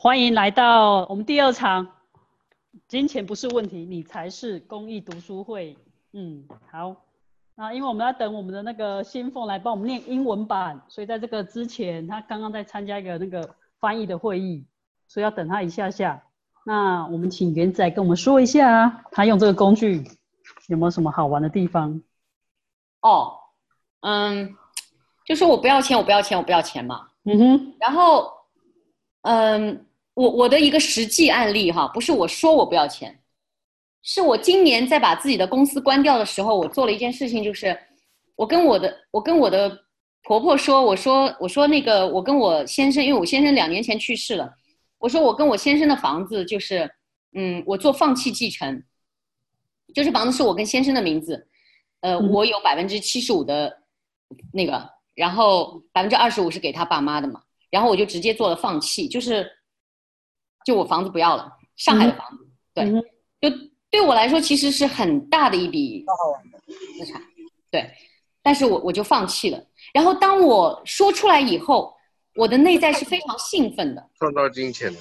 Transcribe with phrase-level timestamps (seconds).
[0.00, 1.88] 欢迎来到我们第二场。
[2.86, 5.76] 金钱不是问题，你才是公益读书会。
[6.12, 6.94] 嗯，好。
[7.56, 14.64] 那因为我们要等我们的那个新凤来帮我们念英文版，所以在这个之前，他刚刚在参加一个那个翻译的会议，
[15.08, 16.22] 所以要等他一下下。
[16.64, 20.04] 那我们请元仔跟我们说一下，他用这个工具
[20.68, 22.00] 有没有什么好玩的地方？
[23.00, 23.36] 哦，
[24.02, 24.54] 嗯，
[25.24, 27.08] 就说我不要钱，我不要钱，我不要钱嘛。
[27.24, 27.74] 嗯哼。
[27.80, 28.32] 然后，
[29.22, 29.84] 嗯。
[30.18, 33.16] 我我的一个实际案例哈，不是我说我不要钱，
[34.02, 37.78] 是我今年在把自己的公司关掉的时候，我做了一件事情，就是
[38.34, 39.70] 我跟我的我跟我的
[40.24, 44.52] 婆婆说，我说我说那个我跟我先生，因为我先生两年前去世了，
[44.98, 46.90] 我说我跟我先生的房子就是，
[47.34, 48.82] 嗯，我做放弃继承，
[49.94, 51.46] 就是房子是我跟先生的名字，
[52.00, 53.72] 呃，我有百分之七十五的
[54.52, 59.48] 那个，然后百分之二十五是给他爸妈的嘛，然后我就直接做了放弃，就是。
[60.68, 62.84] 就我房子不要了，上海的房子，对，
[63.40, 63.56] 就
[63.90, 66.04] 对我来说其实是很大的一笔
[66.98, 67.22] 资产，
[67.70, 67.90] 对，
[68.42, 69.58] 但是我我就放弃了。
[69.94, 71.96] 然后当我说出来以后，
[72.36, 74.98] 我的内在是非常兴奋的，创造金钱的。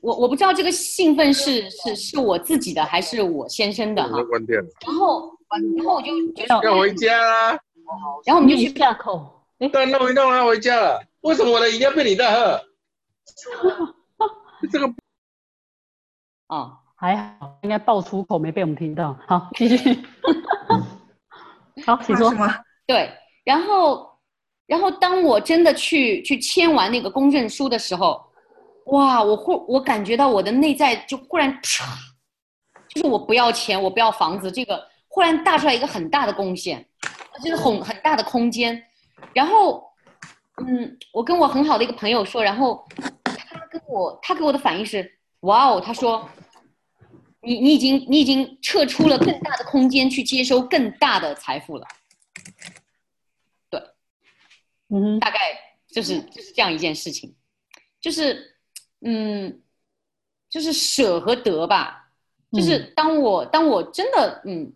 [0.00, 4.22] 我我不知道这个兴奋是是是我自己的还是我先生的哈。
[4.24, 4.70] 关店了。
[4.86, 5.36] 然后
[5.76, 7.50] 然后我就觉得要回家啦，
[8.24, 9.38] 然后我们就去下口，
[9.70, 11.02] 但，弄一弄啊，回家了。
[11.20, 12.58] 为什么我的饮料被你在喝？
[14.70, 14.86] 这个
[16.46, 19.16] 啊还好，应该爆粗口没被我们听到。
[19.28, 20.02] 好，继续。
[21.84, 22.32] 好，请说。
[22.86, 23.12] 对，
[23.44, 24.18] 然后，
[24.66, 28.24] 然后当我真的去去签完那个公证书的时候，
[28.86, 31.82] 哇，我忽我感觉到我的内在就忽然唰，
[32.88, 36.82] 就是我不要钱，我不要房子，这个忽然大出来一个很大的贡献，
[37.42, 38.82] 就是很很大的空间。
[39.34, 39.84] 然后，
[40.66, 42.82] 嗯，我跟我很好的一个朋友说，然后。
[43.86, 46.28] 我他给我的反应是，哇哦，他说，
[47.40, 51.86] 你你已经你已经撤出了更大的空间去接收更大的财富了，
[53.70, 53.80] 对，
[54.88, 55.38] 嗯，大概
[55.86, 57.34] 就是就是这样一件事情，
[58.00, 58.56] 就是
[59.02, 59.62] 嗯，
[60.48, 62.10] 就是舍和得吧，
[62.52, 64.72] 就是当我当我真的嗯，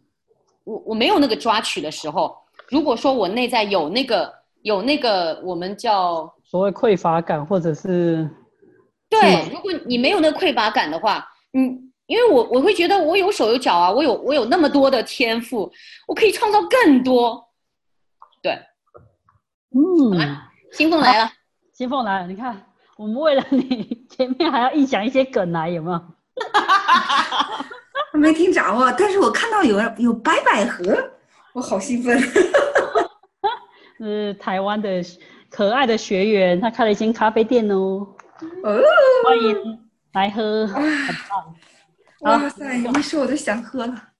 [0.64, 2.36] 我我没有那个抓取的时候，
[2.68, 8.30] 如果说我内在有那个有那个我们叫所谓匮乏感或者是。
[9.10, 15.70] 对，如果你没有那个匮乏感的话，嗯，因为我我会觉得我有手有脚啊，我有我有那么多的天赋，
[16.06, 17.48] 我可以创造更多。
[18.40, 18.52] 对，
[19.74, 20.38] 嗯，
[20.72, 21.30] 新凤来了，
[21.74, 22.66] 新凤来了，你看，
[22.96, 26.00] 我们为了你前面还要臆想一些梗来，有没有？
[28.12, 30.84] 我 没听着啊，但是我看到有有白百合，
[31.52, 32.16] 我好兴奋。
[33.98, 35.02] 是台湾的
[35.50, 38.06] 可爱的学员，他开了一间咖啡店哦。
[38.62, 38.82] 哦，
[39.24, 39.78] 欢迎
[40.12, 40.82] 来喝，很
[41.28, 41.54] 棒！
[42.20, 44.12] 哇塞，一说我都想喝了。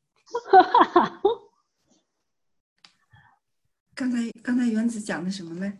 [3.94, 5.72] 刚才刚才原子讲的什么呢？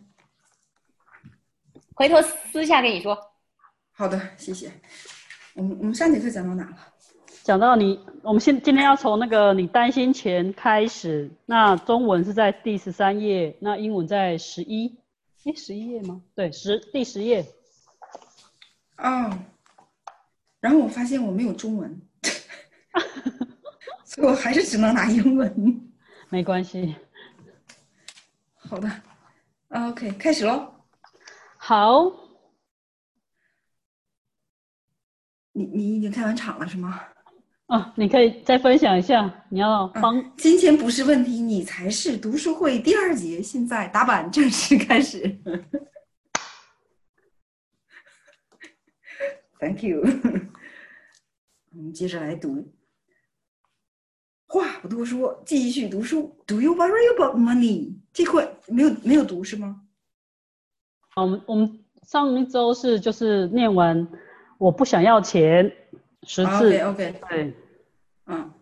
[1.93, 3.17] 回头私下跟你说。
[3.91, 4.71] 好的，谢谢。
[5.53, 6.77] 我们我们上节课讲到哪了？
[7.43, 11.29] 讲到你，我们现今天要从那个你担心钱开始。
[11.45, 14.97] 那中文是在第十三页，那英文在十一，
[15.43, 16.23] 哎，十一页吗？
[16.33, 17.45] 对，十第十页。
[19.01, 19.37] 哦，
[20.59, 22.01] 然后我发现我没有中文，
[24.05, 25.89] 所以我还是只能拿英文。
[26.29, 26.95] 没关系。
[28.55, 28.89] 好的
[29.69, 30.73] ，OK，开始喽。
[31.57, 32.11] 好。
[35.53, 37.01] 你你已经开完场了是吗？
[37.65, 39.29] 啊，你可以再分享一下。
[39.49, 45.19] 你要帮金钱不是问题，你才是读书会第二节，现在打板正式开始。
[49.60, 50.02] Thank you。
[51.72, 52.72] 我们接着来读。
[54.48, 56.36] 话不多说，继续读书。
[56.46, 57.96] Do you worry about money？
[58.12, 59.82] 这块没有没有读是吗？
[61.16, 64.08] 我们我们上一周是就是念完，
[64.58, 65.72] 我不想要钱
[66.22, 66.78] 十次。
[66.78, 67.20] OK OK。
[67.28, 67.54] 对。
[68.26, 68.52] 嗯。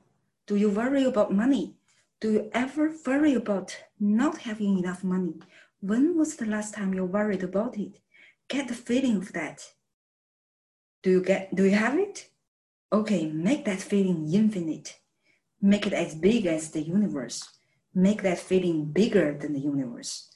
[0.46, 1.74] Do you worry about money?
[2.20, 5.40] Do you ever worry about not having enough money?
[5.82, 8.00] When was the last time you worried about it?
[8.48, 9.60] Get the feeling of that.
[11.01, 12.29] Do you get do you have it?
[12.91, 14.99] Okay, make that feeling infinite.
[15.61, 17.47] Make it as big as the universe.
[17.93, 20.29] Make that feeling bigger than the universe.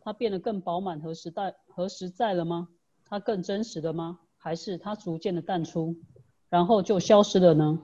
[0.00, 2.68] 它变得更饱满和实在和实在了吗？
[3.04, 4.20] 它更真实了吗？
[4.36, 5.96] 还是它逐渐的淡出，
[6.48, 7.80] 然后就消失了呢？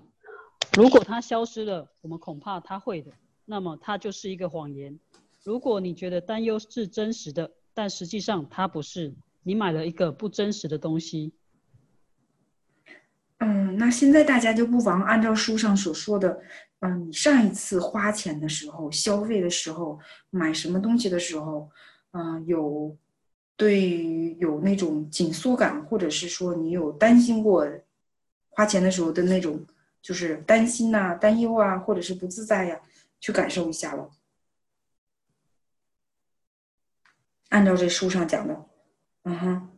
[0.76, 3.10] 如果它消失了，我们恐怕它会的，
[3.44, 4.98] 那么它就是一个谎言。
[5.42, 9.12] 如果你觉得担忧是真实的，但实际上它不是，
[9.42, 11.32] 你买了一个不真实的东西。
[13.38, 16.40] 嗯，那现在大家就不妨按照书上所说的，
[16.80, 19.98] 嗯，你上一次花钱的时候、消费的时候、
[20.30, 21.70] 买什么东西的时候，
[22.12, 22.96] 嗯，有
[23.56, 27.68] 对于有那种紧缩感，或者是说你有担心过
[28.48, 29.66] 花钱的时候的那种，
[30.00, 32.80] 就是担心呐、担忧啊，或者是不自在呀、
[33.20, 34.10] 去感受一下了。
[37.50, 38.66] 按照这书上讲的，
[39.24, 39.68] 嗯哼，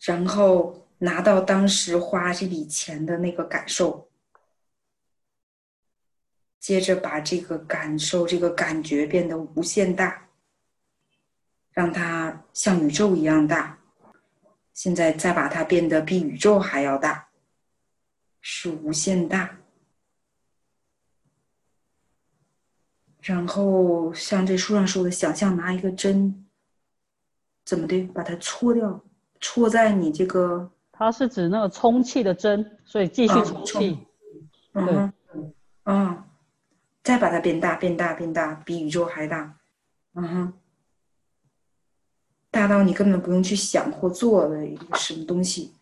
[0.00, 4.08] 然后拿到当时花这笔钱的那个感受，
[6.58, 10.28] 接着把这个感受、这个感觉变得无限大，
[11.72, 13.78] 让它像宇宙一样大。
[14.72, 17.28] 现在再把它变得比宇宙还要大，
[18.40, 19.58] 是无限大。
[23.22, 26.46] 然后像这书上说的，想象拿一个针，
[27.64, 29.02] 怎么的把它戳掉，
[29.40, 33.98] 戳在你这个，它是指那个充气的针，所以继续啊充充气。
[34.72, 35.12] 嗯哼，
[35.84, 36.24] 嗯，
[37.02, 39.58] 再把它变大，变大，变大，比宇宙还大，
[40.14, 40.52] 嗯哼，
[42.50, 45.74] 大到你根本不用去想或做的一个什么东西。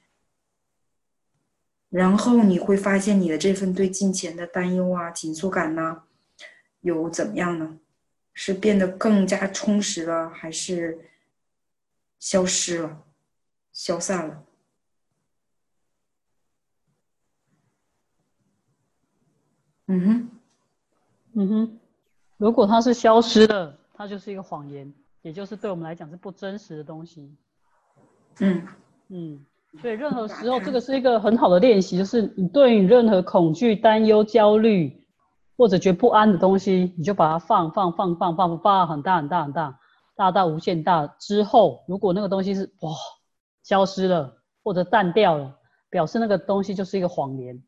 [1.90, 6.02] 然后你会发现你的这份对金钱的担忧啊、紧缩感呐、
[6.80, 7.78] 有怎么样呢？
[8.36, 11.08] 是变得更加充实了，还是
[12.18, 13.04] 消失了、
[13.72, 14.43] 消散了？
[19.94, 20.28] 嗯哼，
[21.34, 21.78] 嗯哼，
[22.36, 24.92] 如果它是消失的，它就是一个谎言，
[25.22, 27.32] 也就是对我们来讲是不真实的东西。
[28.40, 28.66] 嗯
[29.08, 29.46] 嗯，
[29.80, 35.00] 所以任何时候，这个是一个很好的练习，就是你对于任何恐惧、担忧、焦虑
[35.56, 39.78] 或者觉得不安的东西，你就把它放放放放放放到很大很大很大，
[40.16, 42.90] 大到无限大之后，如果那个东西是哇
[43.62, 45.56] 消失了或者淡掉了，
[45.88, 47.62] 表示那个东西就是一个谎言。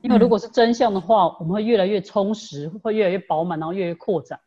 [0.00, 4.38] 因为如果是真相的话，我们会越来越充实，会越来越饱满，然后越来越扩展。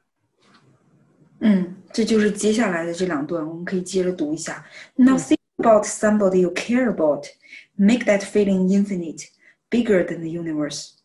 [1.40, 4.66] 嗯，这就是接下来的这两段，我们可以接着读一下。
[4.96, 7.26] Now think about somebody you care about.
[7.76, 9.26] Make that feeling infinite,
[9.70, 11.00] bigger than the universe.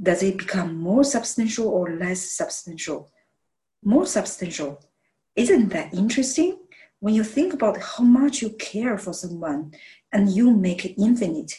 [0.00, 3.08] Does it become more substantial or less substantial?
[3.82, 4.78] More substantial.
[5.34, 6.56] Isn't that interesting?
[7.00, 9.72] When you think about how much you care for someone
[10.12, 11.54] and you make it infinite,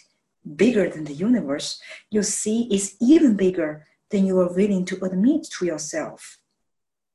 [0.55, 1.79] bigger than the universe,
[2.09, 6.39] you see it's even bigger than you are willing to admit to yourself.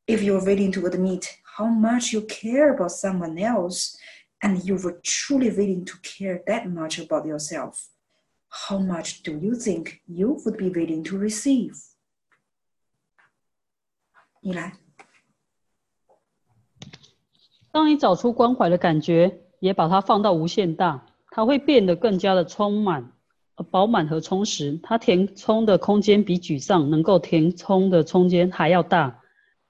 [0.07, 1.27] If you're willing to admit
[1.59, 3.97] how much you care about someone else
[4.43, 7.89] and you were truly willing to care that much about yourself,
[8.69, 11.75] how much do you think you would be willing to receive?
[14.41, 14.75] 你来，
[17.73, 23.11] 当你找出关怀的感觉，也把它放到无限大，它会变得更加的充满、呃
[23.64, 24.80] 饱满和充实。
[24.84, 29.20] 它填充的空间比沮丧能够填充的空间还要大。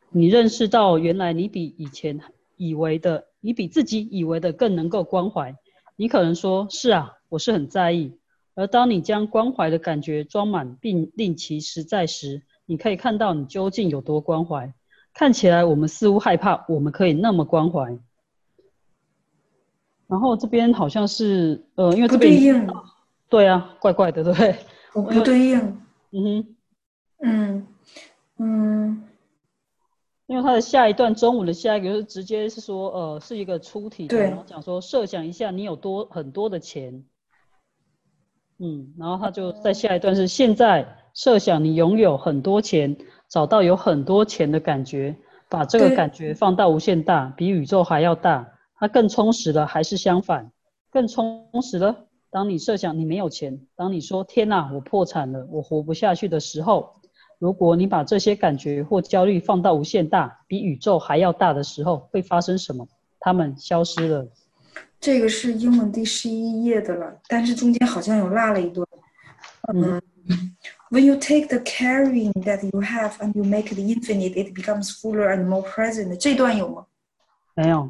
[0.10, 2.19] 你认识到原来你比以前
[2.57, 5.55] 以为的，你比自己以为的更能够关怀。
[5.95, 8.12] 你可能说：“是啊，我是很在意。”
[8.53, 14.74] 而当你将关怀的感觉装满并令其实在时，你可以看到你究竟有多关怀。
[15.13, 17.98] 看起来我们似乎害怕我们可以那么关怀。
[20.07, 22.74] 然后这边好像是呃，因为这边不
[23.31, 24.55] 对啊，怪怪的，对不对？
[24.93, 25.57] 我不对应。
[26.11, 26.55] 嗯哼，
[27.23, 27.67] 嗯
[28.38, 29.03] 嗯
[30.27, 37.05] 因为它的下一段中午的下一个就是直接是说，呃，是一个出题的，对然后讲说设想一下你有多很多的钱，
[38.59, 42.97] 嗯，然后他就在下一段是现在设想你拥有很多钱，
[43.29, 45.15] 找到有很多钱的感觉，
[45.47, 48.45] 把这个感觉放到无限大，比宇宙还要大，
[48.75, 50.51] 它更充实了，还是相反？
[50.89, 52.07] 更充实了。
[52.31, 56.95] 当你设想你没有钱，当你说天哪，我破产了，我活不下去的时候，
[57.38, 62.88] 如果你把这些感觉或焦虑放到无限大，比宇宙还要大的时候，会发生什么？
[63.19, 64.25] 它们消失了。
[65.00, 68.88] 这个是英文第十一页的了，但是中间好像有落了一段。
[69.73, 70.01] 嗯
[70.89, 75.27] ，When you take the carrying that you have and you make it infinite, it becomes fuller
[75.27, 76.15] and more present。
[76.17, 76.85] 这段有吗？
[77.55, 77.89] 没有，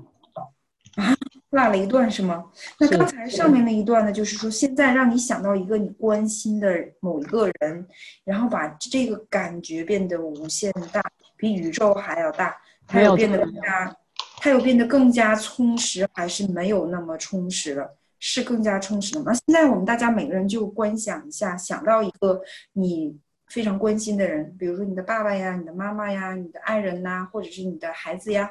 [1.51, 2.43] 落了一段是吗？
[2.79, 6.67] 那刚才上面那一段呢，就是说现在让你想到一个你关心的
[6.99, 7.87] 某一个人，
[8.23, 11.03] 然后把这个感觉变得无限大，
[11.37, 12.55] 比宇宙还要大，
[12.87, 13.95] 它没有有变得更加，
[14.37, 17.97] 它有变得更加充实，还是没有那么充实了？
[18.23, 19.33] 是更加充实了吗？
[19.33, 22.39] 现在我们大家每个人就观想一下，想到一个
[22.73, 23.17] 你
[23.47, 28.49] 非常关心的人，比如说你的爸爸呀、你的妈妈呀、你的爱人呐、或者是你的孩子呀，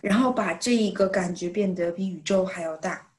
[0.00, 3.12] 然后把这一个感觉变得比宇宙还要大，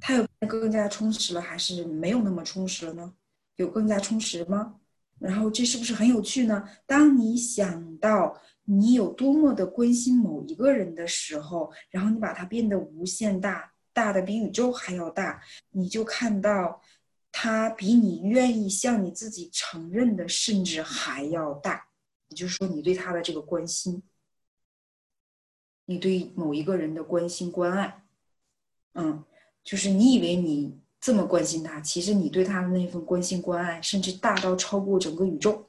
[0.00, 3.14] 它有更加充实了，还是没有那么充实了呢？
[3.56, 4.76] 有更加充实吗？
[5.18, 6.68] 然后这是不是很有趣呢？
[6.86, 16.80] 当你想到你有多么的关心某一个人的时候，然后你把它变得无限大，大的比宇宙还要大，你就看到
[17.30, 21.86] 它比你愿意向你自己承认的甚至还要大。
[22.28, 24.02] 也就是说，你对他的这个关心。
[25.86, 28.02] 你对某一个人的关心关爱，
[28.94, 29.22] 嗯，
[29.64, 35.68] 就是你以为你这么关心他，其实你对他的那份关心关爱，甚至大到超过整个宇宙。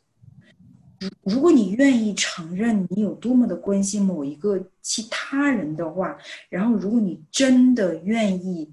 [1.25, 6.17] 如如果你愿意承认你有多么的关心某一个其他人的话，
[6.47, 8.71] 然后如果你真的愿意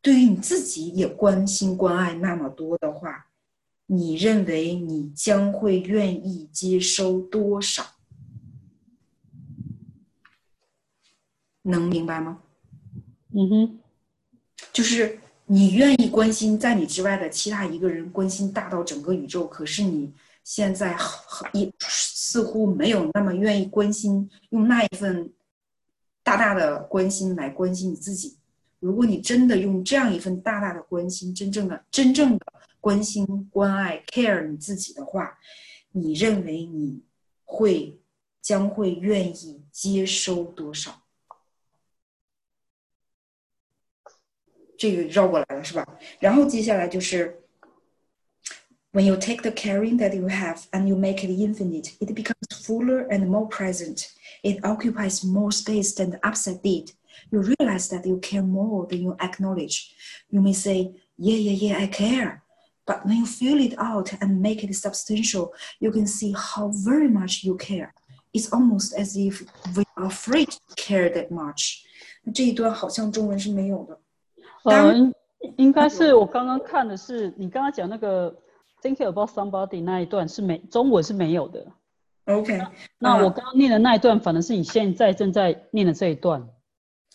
[0.00, 3.26] 对于你自己也关心关爱那么多的话，
[3.86, 7.84] 你认为你将会愿意接收多少？
[11.64, 12.38] 能明白吗？
[13.34, 13.78] 嗯哼，
[14.72, 20.12] 就是你愿意关心在你之外的其他一个人，关心大到整个宇宙，可是你
[20.44, 25.32] 现在很也似乎没有那么愿意关心，用那一份
[26.22, 28.36] 大大的关心来关心你自己。
[28.78, 32.46] 如果你真的用这样一份大大的关心，真正的真正的
[32.80, 35.38] 关心、关爱、care 你自己的话，
[35.92, 37.02] 你认为你
[37.44, 37.98] 会
[38.42, 41.03] 将会愿意接收多少？
[44.83, 45.85] 这个绕过来了是吧？
[46.19, 47.39] 然后接下来就是，
[48.91, 53.07] When you take the caring that you have and you make it infinite, it becomes fuller
[53.09, 54.07] and more present.
[54.41, 56.93] It occupies more space than the upside did.
[57.29, 59.93] You realize that you care more than you acknowledge.
[60.31, 62.43] You may say, Yeah, yeah, yeah, I care.
[62.85, 67.09] But when you feel it out and make it substantial, you can see how very
[67.09, 67.93] much you care.
[68.33, 69.43] It's almost as if
[69.75, 71.83] we are afraid to care that much.
[72.33, 73.99] 这一段好像中文是没有的。
[74.64, 75.14] 当呃，应
[75.56, 78.34] 应该是我刚刚看的是你刚刚讲那个
[78.82, 81.66] thinking about somebody 那一段是没中文是没有的。
[82.24, 82.58] OK，
[82.98, 86.40] 那我嗯刚刚念的那一段，反而是你现在正在念的这一段。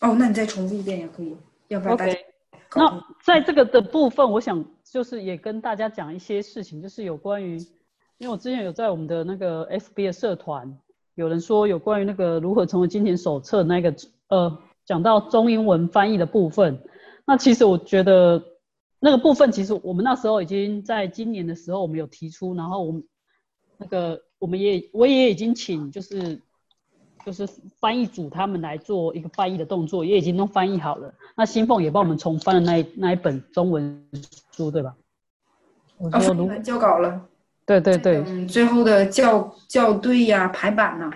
[0.02, 1.36] 哦，那你再重复一遍也可以，
[1.70, 2.26] 要不然大家 OK，
[2.76, 7.58] 那在这个的部分，我想就是也跟大家讲一些事情，就是有关于，
[8.20, 10.78] 因为我之前有在我们的那个 FB 的社团，
[11.16, 13.96] 有人说有关于那个如何成为金钱手册那个
[14.28, 16.84] 呃，讲到中英文翻译的部分。
[17.30, 18.44] 那其实我觉得
[19.00, 23.04] 那个部分，其实我们那时候已经在今年的时候我们有提出，然后我们
[23.78, 26.42] 那个我们也我也已经请就是
[27.24, 27.48] 就是
[27.80, 31.14] 翻译组他们来做一个翻译的动作，也已经都翻译好了。
[31.38, 34.10] 那新凤也帮我们重翻了那一那一本中文
[34.52, 34.96] 书，对吧？
[36.00, 37.28] 我哦，说如翻译完交稿了，
[37.68, 41.12] 对对对，嗯，最后的校校对呀、排版呐、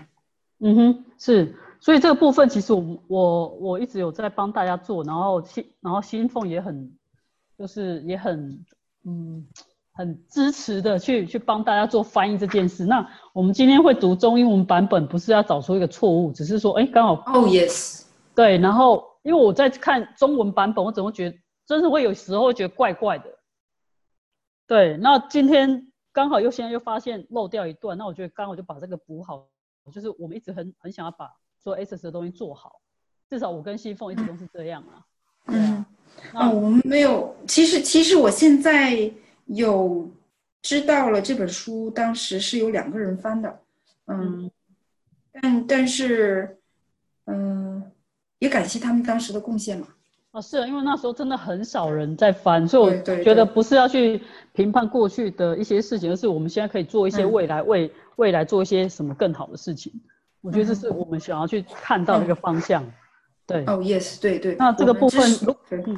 [0.59, 6.97] 嗯哼，是，所以这个部分其实我我我一直有在帮大家做，然后新然后新凤也很，
[7.57, 8.63] 就是也很，
[9.03, 9.45] 嗯，
[9.91, 12.85] 很支持的去去帮大家做翻译这件事。
[12.85, 18.57] 那我们今天会读中英文版本，不是要找出一个错误，只是说，哎，刚好哦，yes，对。
[18.59, 21.37] 然后因为我在看中文版本，我怎么觉得
[21.67, 23.25] 真是会有时候会觉得怪怪的。
[24.67, 29.49] 对，那今天刚好又现在又发现漏掉一段，那我觉得刚好就把这个补好，
[29.91, 31.29] 就是我们一直很很想要把
[31.63, 32.81] 做 S S 的东西做好，
[33.29, 35.05] 至少我跟西凤一直都是这样啊。
[35.47, 35.85] 嗯，
[36.33, 39.11] 啊，我们没有，其实其实我现在
[39.45, 40.09] 有
[40.61, 43.59] 知道了这本书当时是有两个人翻的，
[44.07, 44.49] 嗯，
[45.31, 46.57] 但但是，
[47.25, 47.83] 嗯，
[48.39, 49.87] 也感谢他们当时的贡献嘛。
[50.31, 54.21] 啊，是啊，因为那时候真的很少人在翻，所以我觉得不是要去
[54.53, 59.93] 评判过去的一些事情，而是我们现在可以做一些未来为未来做一些什么更好的事情。
[60.43, 62.85] 我觉得这是我们想要去看到的一个方向。
[63.47, 63.63] 对。
[63.65, 64.55] 哦，yes，对对。
[64.59, 65.27] 那这个部分，
[65.71, 65.97] 嗯，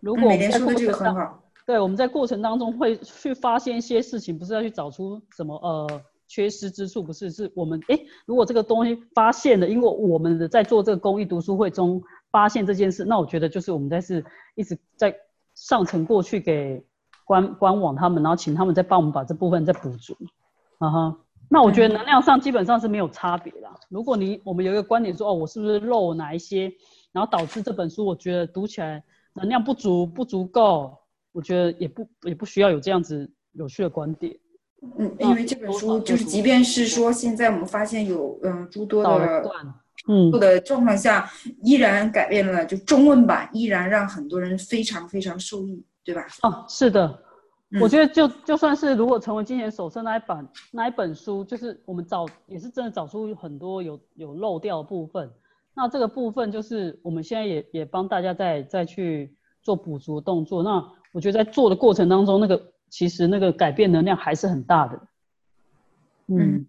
[0.00, 12.00] 如果我们在过程当，对，我们在过程当中会去发现一些事情，不是要去找出什么呃缺失之处，不是，是我们哎，如果这个东西发现了，因为我们的在做这个公益读书会中。
[12.30, 14.22] 发现这件事，那我觉得就是我们在是
[14.54, 15.16] 一直在
[15.54, 16.84] 上层过去给
[17.24, 20.14] 官官网他们，然后请他们再帮我们把这部分再补足，
[20.76, 21.16] 啊哈。
[21.48, 23.68] 那我觉得能量上基本上是没有差别的。
[23.88, 26.72] 如果你我们有一个观点说，哦，我是不是漏哪一些，
[27.12, 29.02] 然后导致这本书我觉得读起来
[29.34, 30.96] 能量不足不足够，
[31.32, 34.36] 我觉得也不也不需要有这样子有趣的观点。
[34.98, 39.44] 嗯，因为这本书就是，即便是说现在我们发现有嗯诸多的。
[40.06, 41.28] 嗯，的状况下
[41.62, 46.24] 依然改变了，就中文版依然让很多人非常非常受益，对吧？
[46.42, 47.22] 哦，是的，
[47.80, 55.30] 我觉得就就算是如果成为金钱手册那一版那一本书，就是我们找也是真的找出很多有有漏掉的部分，
[55.74, 60.62] 那这个部分就是我们现在也也帮大家再再去做补足动作。
[60.62, 65.00] 那我觉得在做的过程当中，那个其实那个改变能量还是很大的。
[66.28, 66.66] 嗯，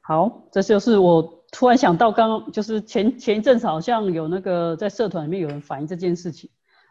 [0.00, 1.34] 好，这就是我。
[1.50, 6.50] 突然想到，刚刚就是前前一阵子好像有那个在社团里面有人反映这件事情，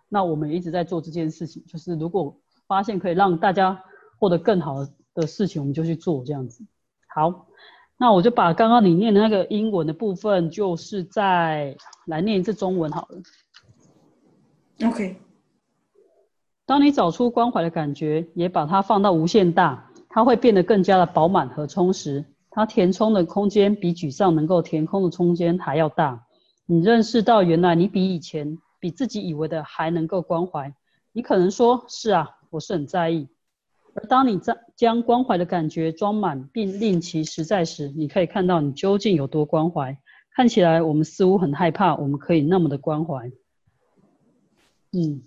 [0.10, 2.36] 那我们一直在做这件事情，就是如果
[2.68, 3.84] 发现可以让大家
[4.20, 6.64] 获得更好的事情，我们就去做这样子。
[7.08, 7.48] 好，
[7.98, 11.76] 那我就把刚刚你念的那个英文的部分，就是在
[12.06, 14.88] 来念一次中文好了。
[14.88, 15.18] OK。
[16.66, 22.26] 当你找出关怀的感觉，也把它放到无限大，它会变得更加的饱满和充实。
[22.52, 26.26] 它填充的空间比沮丧能够填空的空间还要大。
[26.66, 30.74] 你认识到原来你比以前、比自己以为的还能够关怀。
[31.14, 33.28] 你可能说：“是啊，我是很在意。”
[33.96, 39.98] 而当你在将关怀的感觉装满并令其实在时，你可以看到你究竟有多关怀。
[40.36, 43.32] 看起来我们似乎很害怕，我们可以那么的关怀。
[44.92, 45.24] 嗯，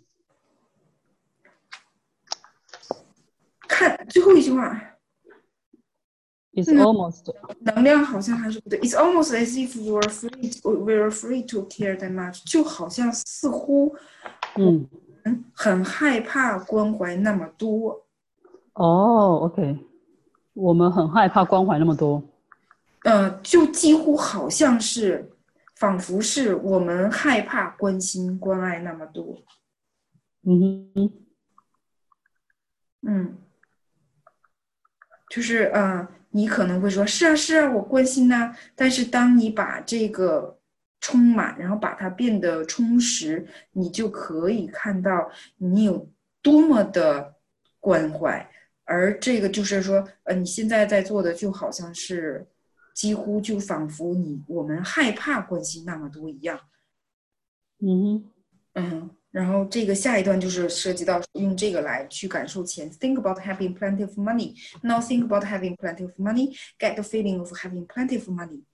[3.67, 4.87] 看最后一句话。
[6.53, 8.81] It's almost 能量好像还是不对。
[8.81, 13.95] It's almost as if we're free, we we're free to care that much，就好像似乎，
[14.57, 14.87] 嗯，
[15.53, 18.07] 很害怕关怀那么多。
[18.75, 19.79] 哦，OK，
[20.55, 22.23] 我们很害怕关怀那么多。
[23.05, 25.31] 呃，就几乎好像是，
[25.77, 29.43] 仿佛是我们害怕关心关爱那么多。
[30.43, 31.13] 嗯哼，
[33.03, 33.37] 嗯，
[35.29, 36.07] 就是嗯。
[36.33, 40.60] 你可能会说：“是啊，是啊，我关心呐。”但是当你把这个
[41.01, 46.09] 充满，然后把它变得充实，你就可以看到你有
[46.43, 47.35] 多么的
[47.79, 48.51] 关怀。
[48.85, 52.47] 而这个就是说，呃，你现在在做的就好像是，
[52.95, 56.61] 几乎就仿佛你我们害怕关心那么多一样。
[57.79, 58.25] 嗯
[58.75, 59.11] 嗯。
[59.31, 62.91] 然后这个下一段就是涉及到用这个来去感受钱。
[62.91, 64.57] Think about having plenty of money.
[64.83, 66.57] Now think about having plenty of money.
[66.81, 68.65] Get the feeling of having plenty of money.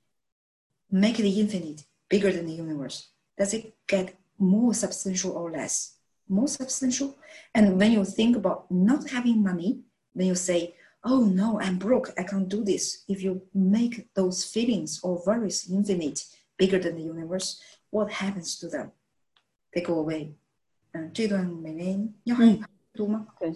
[0.89, 3.08] Make it infinite, bigger than the universe.
[3.38, 5.98] Does it get more substantial or less?
[6.28, 7.16] More substantial.
[7.54, 9.82] And when you think about not having money,
[10.14, 12.14] when you say, "Oh no, I'm broke.
[12.18, 16.24] I can't do this." If you make those feelings or worries infinite,
[16.58, 18.92] bigger than the universe, what happens to them?
[19.74, 20.34] They go away.
[20.94, 22.36] 嗯，这段美美要
[22.94, 23.28] 读吗？
[23.40, 23.54] 对，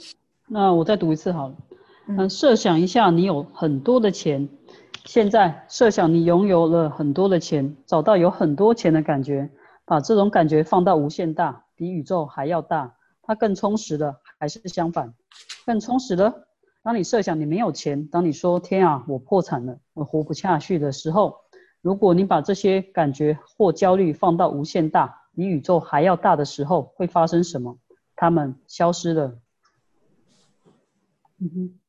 [0.48, 1.58] 那我再读一次好了。
[2.08, 4.48] 嗯，设想一下，你有很多的钱，
[5.05, 9.51] 现在设想你拥有了很多的钱，找到有很多钱的感觉，
[9.85, 15.15] 把这种感觉放到无限大，比宇宙还要大，它更充实的还是相反？
[15.67, 16.47] 更充实的。
[16.83, 21.37] 当你设想你没有钱，当你说天啊，我破产了，我活不下去的时候，
[21.83, 25.17] 如果你把这些感觉或焦虑放到无限大。
[25.33, 27.79] 比宇宙还要大的时候会发生什么？
[28.17, 29.39] 他们消失了。
[31.39, 31.80] 嗯哼，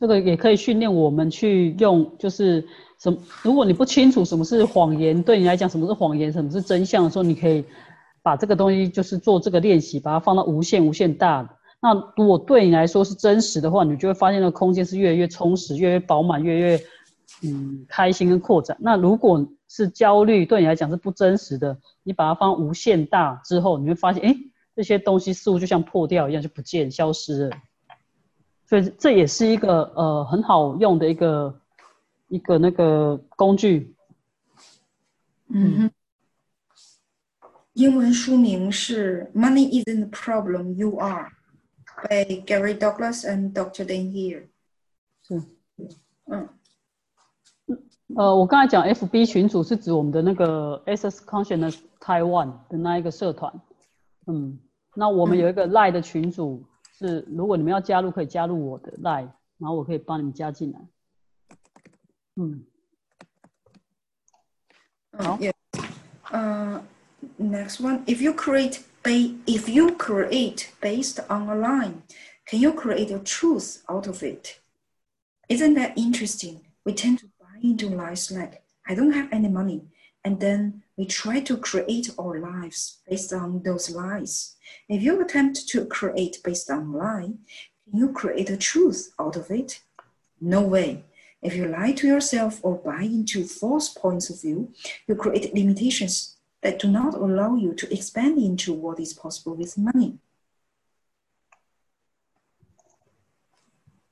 [0.00, 2.64] 这个也可以训练我们去用，就是
[3.00, 3.18] 什么？
[3.42, 7.64] 如果你不清楚什么是谎言，对你来讲什么是谎言，什么是真相的时候，你可以
[8.22, 11.56] 把这个东西就是做这个练习，把它放到无限无限大。
[11.80, 16.80] 那如果对你来说是真实的话，你就会发现那个空间是越来越充实，越来越饱满，越来越
[17.42, 18.76] 嗯开心跟扩展。
[18.80, 24.36] 那如果是焦虑，对你来讲是不真实的，你把它放无限大之后，你会发现，哎，
[24.74, 27.56] 这些东西似乎就像破掉一样，就不见消失了。
[28.68, 31.58] 所以这也是一个呃很好用的一个
[32.28, 33.96] 一个那个工具。
[35.48, 35.90] 嗯哼。
[37.72, 41.30] 英文书名是《Money Isn't the Problem, You Are》
[42.08, 43.86] by Gary Douglas and Dr.
[43.86, 44.48] Dan Here。
[45.22, 45.42] 是。
[46.26, 46.48] 嗯。
[48.16, 53.50] 呃，我刚才讲 FB 群组是指我们的那个 SS Consciousness Taiwan 的那一个社团。
[54.26, 54.58] 嗯。
[54.94, 56.62] 那我们有一个 Line 的群组。
[56.97, 60.79] 是，如果你们要加入，可以加入我的 line，然后我可以帮你们加进来。
[62.35, 62.65] 嗯，
[65.17, 65.39] 好。
[66.31, 66.83] 呃，
[67.39, 69.11] next one, if you create ba
[69.45, 72.01] if you create based on a line,
[72.45, 74.59] can you create a truth out of it?
[75.47, 76.61] Isn't that interesting?
[76.83, 79.83] We tend to buy into lies like I don't have any money,
[80.23, 84.55] and then we try to create our lives based on those lies.
[84.87, 87.33] If you attempt to create based on lie,
[87.85, 89.81] can you create a truth out of it?
[90.39, 91.03] No way.
[91.41, 94.69] If you lie to yourself or buy into false points of view,
[95.07, 99.77] you create limitations that do not allow you to expand into what is possible with
[99.77, 100.19] money.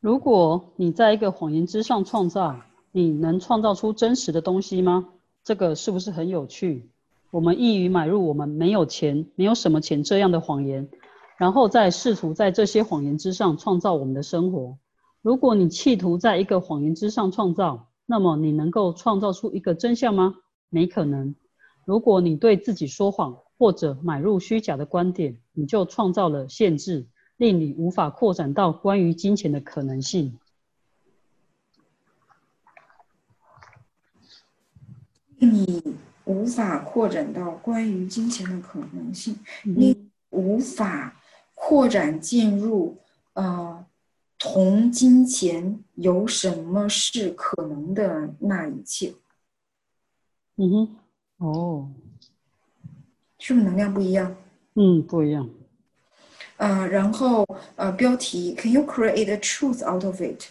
[0.01, 2.59] 如果你在一个谎言之上创造，
[2.91, 5.07] 你能创造出真实的东西吗？
[5.46, 6.90] 这个是不是很有趣？
[7.30, 10.88] 我们易于买入我们没有钱、没有什么钱这样的谎言，
[11.38, 14.76] 然后再试图在这些谎言之上创造我们的生活。
[15.22, 20.34] 如果你企图在一个谎言之上创造，那么你能够创造出一个真相吗？
[20.68, 21.36] 没可能。
[21.84, 27.06] 如果你对自己说谎或者买入虚假的观点，你就创造了限制，
[27.36, 30.40] 令你无法扩展到关于金钱的可能性。
[35.38, 35.82] 你
[36.24, 41.16] 无法扩展到关于金钱的可能性，你无法
[41.54, 42.98] 扩展进入
[43.34, 43.84] 呃
[44.38, 49.14] 同金钱有什么是可能的那一切。
[50.56, 50.96] 嗯哼，
[51.38, 51.90] 哦，
[53.38, 54.34] 是不是能量不一样？
[54.74, 55.48] 嗯，不一样。
[56.56, 57.46] 呃，然后
[57.76, 60.46] 呃，标题：Can you create a truth out of it？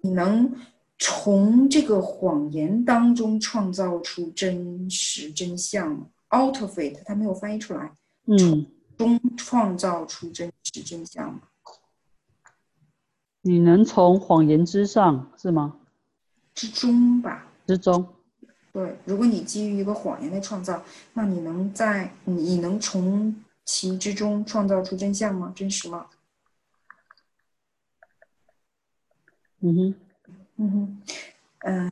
[0.00, 0.50] 你能？
[0.98, 7.92] 从这个谎言当中创造出真实真相，out of it，它没有翻译出来。
[8.26, 11.40] 嗯，中创造出真实真相。
[13.42, 15.78] 你能从谎言之上是吗？
[16.54, 17.46] 之中吧。
[17.66, 18.06] 之中。
[18.72, 25.52] 对，如果你基于一个谎言的创造，那你能在你能从其之中创造出真相吗？
[25.54, 26.06] 真实吗？
[29.60, 29.94] 嗯哼。
[30.60, 30.84] Mm-hmm.
[31.66, 31.88] Uh,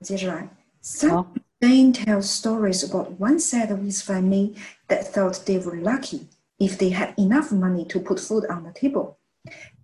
[0.80, 4.56] Some Dane tells stories about one side of his family
[4.88, 8.72] that thought they were lucky if they had enough money to put food on the
[8.72, 9.18] table.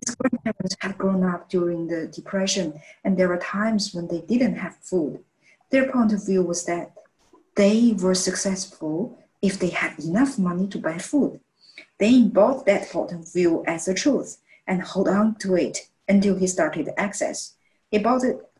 [0.05, 4.55] His grandparents had grown up during the Depression, and there were times when they didn't
[4.55, 5.19] have food.
[5.71, 6.93] Their point of view was that
[7.55, 11.39] they were successful if they had enough money to buy food.
[11.97, 16.35] They bought that point of view as a truth and hold on to it until
[16.35, 17.55] he started access.
[17.91, 18.48] He bought it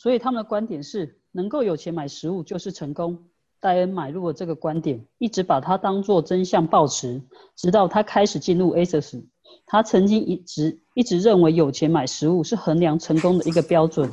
[0.00, 3.22] 所以他们的观点是，能够有钱买食物就是成功。
[3.60, 7.20] 戴恩买入了这个观点，一直把它当作真相抱持，
[7.54, 9.22] 直到他开始进入 ASUS。
[9.66, 14.10] 他曾经一直一直认为有钱买食物是衡量成功的一个标准。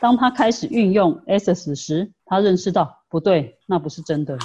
[0.00, 4.38] 当他开始运用 ASUS 时，他认识到不对，那不是真的。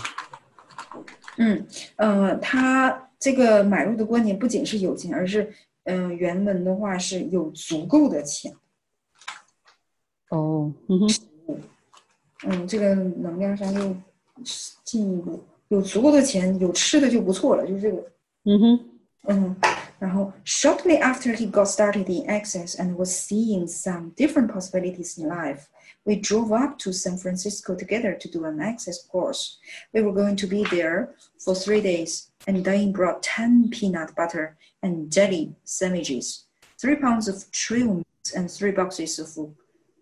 [1.38, 5.50] 嗯，呃，他这个买入的观点不仅是有钱，而是，
[5.86, 8.54] 嗯，原文的话是有足够的钱。
[10.31, 11.21] 哦，嗯哼，
[12.45, 13.97] 嗯，这个能量上又
[14.85, 18.13] 进一步有足够的钱，有吃的就不错了，就是这个。
[18.45, 18.81] 嗯哼，
[19.29, 19.57] 嗯，
[19.99, 25.29] 然后 shortly after he got started in Access and was seeing some different possibilities in
[25.29, 25.67] life,
[26.05, 29.59] we drove up to San Francisco together to do an Access course.
[29.93, 34.57] We were going to be there for three days, and Diane brought 10 peanut butter
[34.83, 36.45] and jelly sandwiches,
[36.81, 39.37] three pounds of trail mix, and three boxes of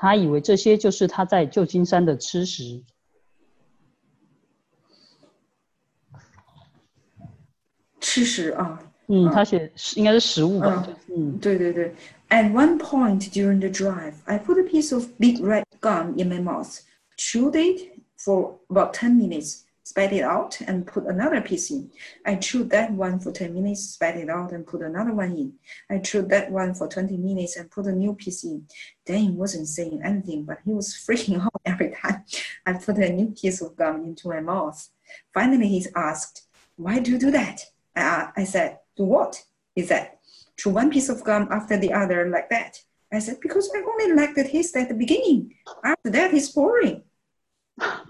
[0.00, 2.82] 他以为这些就是他在旧金山的吃食。
[8.00, 10.86] 吃食啊，嗯，他写应该是食物吧？
[11.14, 11.94] 嗯，对对对。
[12.30, 16.40] At one point during the drive, I put a piece of big red gum in my
[16.40, 16.80] mouth,
[17.16, 21.90] chewed it for about ten minutes, spat it out, and put another piece in.
[22.26, 25.54] I chewed that one for 10 minutes, spat it out, and put another one in.
[25.88, 28.66] I chewed that one for 20 minutes and put a new piece in.
[29.06, 32.22] Dane wasn't saying anything, but he was freaking out every time
[32.66, 34.90] I put a new piece of gum into my mouth.
[35.32, 36.46] Finally, he asked,
[36.76, 37.62] Why do you do that?
[37.96, 39.42] I, I said, Do what?
[39.74, 40.12] He said,
[40.58, 42.82] Chew one piece of gum after the other like that.
[43.10, 45.54] I said, Because I only like the taste at the beginning.
[45.82, 47.04] After that, it's boring.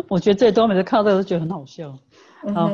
[0.08, 1.98] 我觉得最多每次看到这个都觉得很好笑。
[2.54, 2.70] 好，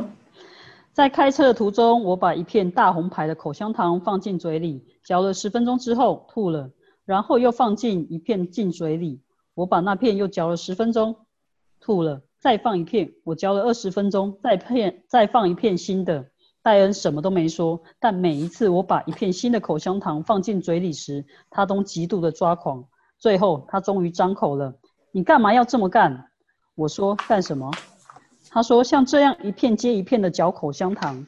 [0.93, 6.71] 在开车的途中，我把一片大红牌的口香糖放进嘴里，嚼了十分钟之后吐了，
[7.05, 9.21] 然后又放进一片进嘴里，
[9.55, 11.17] 我把那片又嚼了十分钟，
[11.81, 16.27] 吐了，再放一片，我嚼了二十分钟，再片再放一片新的。
[16.63, 22.85] 戴恩什么都没说，但每一次我把一片新的口香糖放进嘴里时，他都极度的抓狂。
[23.19, 24.75] 最后，他终于张口了
[25.13, 26.31] ：“你干嘛要这么干？”
[26.76, 27.72] 我说：“干什么？”
[28.50, 31.26] 他说：“像这样一片接一片的嚼口香糖。”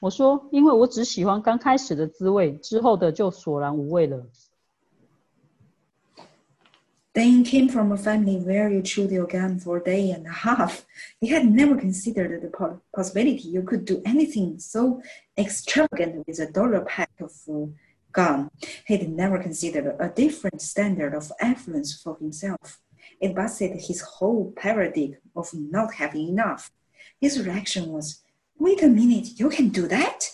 [0.00, 4.26] 我说：“因为我只喜欢刚开始的滋味，之后的就索然无味了。”
[7.14, 10.32] Dane came from a family where you chewed your gum for a day and a
[10.32, 10.80] half.
[11.20, 15.02] He had never considered the possibility you could do anything so
[15.36, 17.66] extravagant with a dollar pack of uh,
[18.12, 18.50] gum.
[18.86, 22.80] He'd never considered a different standard of affluence for himself.
[23.19, 26.69] It busted his whole paradigm of not having enough.
[27.19, 28.21] His reaction was,
[28.59, 30.33] Wait a minute, you can do that?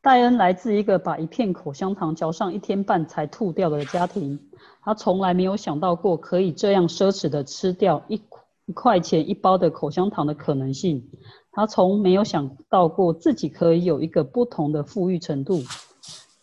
[0.00, 4.40] 戴恩来自一个把一片口香糖嚼上一天半才吐掉的家庭。
[4.82, 8.20] 他从来没有想到过可以这样奢侈的吃掉一
[8.66, 11.10] 一块钱一包的口香糖的可能性。
[11.52, 15.62] 他从没有想到过自己可以有一个不同的富裕程度。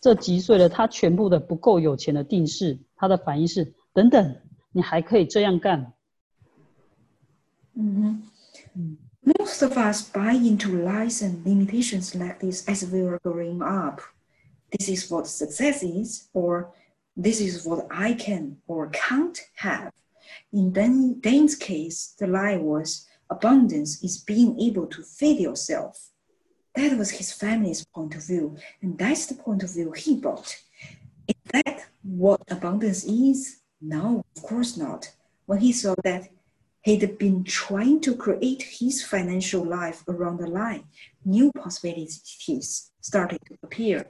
[0.00, 2.78] 这击碎了他全部的不够有钱的定式。
[2.94, 4.36] 他的反应是：等等，
[4.75, 5.93] 你还可以这样干。
[7.73, 7.95] 嗯
[8.75, 8.97] 哼。
[9.23, 14.01] Most of us buy into lies and limitations like this as we are growing up.
[14.71, 16.73] This is what success is, or
[17.15, 19.91] this is what I can or can't have.
[20.51, 26.09] In Dan, Dane's case, the lie was abundance is being able to feed yourself.
[26.75, 30.55] That was his family's point of view, and that's the point of view he brought.
[31.27, 33.61] Is that what abundance is?
[33.79, 35.07] No, of course not.
[35.45, 36.29] When he saw that
[36.83, 40.83] he'd been trying to create his financial life around the lie,
[41.23, 44.05] new possibilities started to appear.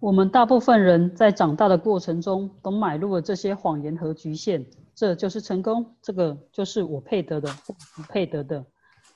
[0.00, 8.64] 我们大部分人在长大的过程中都买入了这些谎言和局限，这就是成功，这个就是我配得的，不配得的。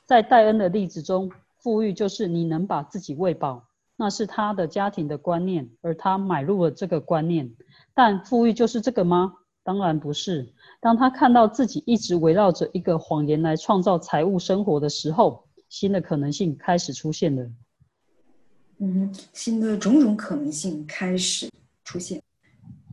[0.05, 3.67] 在戴恩的例子中，富裕就是你能把自己喂饱，
[4.01, 7.51] 那是他的家庭的观念，而他买入了这个观念。
[7.95, 9.35] 但富裕就是这个吗？
[9.65, 10.53] 当然不是。
[10.81, 17.51] 当他看到自己一直围绕着一个谎言来创造财务生活的时候，新的可能性开始出现了。
[18.79, 21.51] 嗯，新的种种可能性开始
[21.83, 22.23] 出现。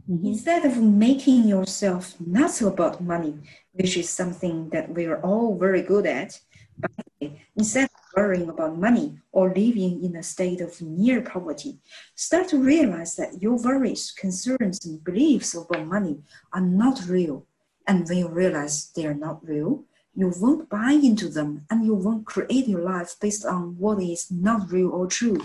[0.07, 3.35] Instead of making yourself nuts about money,
[3.73, 6.37] which is something that we are all very good at,
[6.79, 11.79] but instead of worrying about money or living in a state of near poverty,
[12.15, 16.21] start to realize that your worries, concerns, and beliefs about money
[16.51, 17.43] are not real.
[17.85, 19.83] And when you realize they are not real,
[20.15, 24.31] you won't buy into them and you won't create your life based on what is
[24.31, 25.41] not real or true.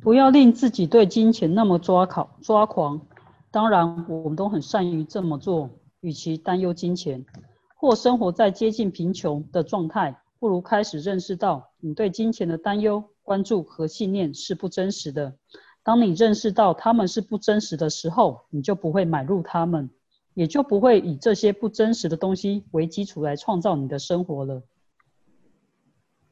[0.00, 3.00] 不要令自己对金钱那么抓考抓狂。
[3.50, 5.70] 当然，我们都很善于这么做。
[6.00, 7.26] 与其担忧金钱，
[7.74, 15.33] 或生活在接近贫穷的状态， 不如开始认识到你对金钱的担忧关注和信念是不真实的。
[15.83, 19.89] 当你认识到他们是不真实的时候，你就不会买入他们，
[20.33, 24.61] 也就不会以这些不真实的东西为基础来创造你的生活了。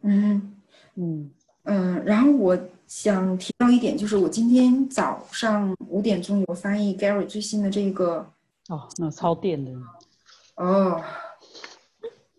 [0.02, 0.58] 嗯
[0.96, 1.32] 嗯
[1.64, 8.30] 嗯，然后我想提到一点，就是我今天早上五点钟有翻译 Gary 最新的这个
[8.68, 9.72] 哦，那超电的，
[10.58, 11.02] 哦，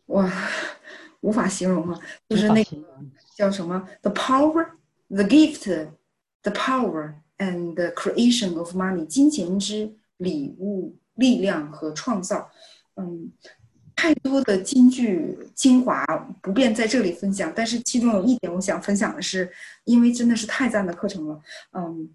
[0.08, 0.30] 哇，
[1.22, 2.76] 无法形容啊，就是那个
[3.34, 4.68] 叫什么？The power,
[5.08, 5.88] the gift,
[6.42, 12.50] the power and the creation of money，金钱之礼物、力量和创造。
[12.96, 13.32] 嗯，
[13.96, 16.04] 太多的金句精华
[16.42, 19.50] 不便在这里分享，但是其中有一点我想分享的是，
[19.84, 21.40] 因为真的是太赞的课程了。
[21.72, 22.10] 嗯，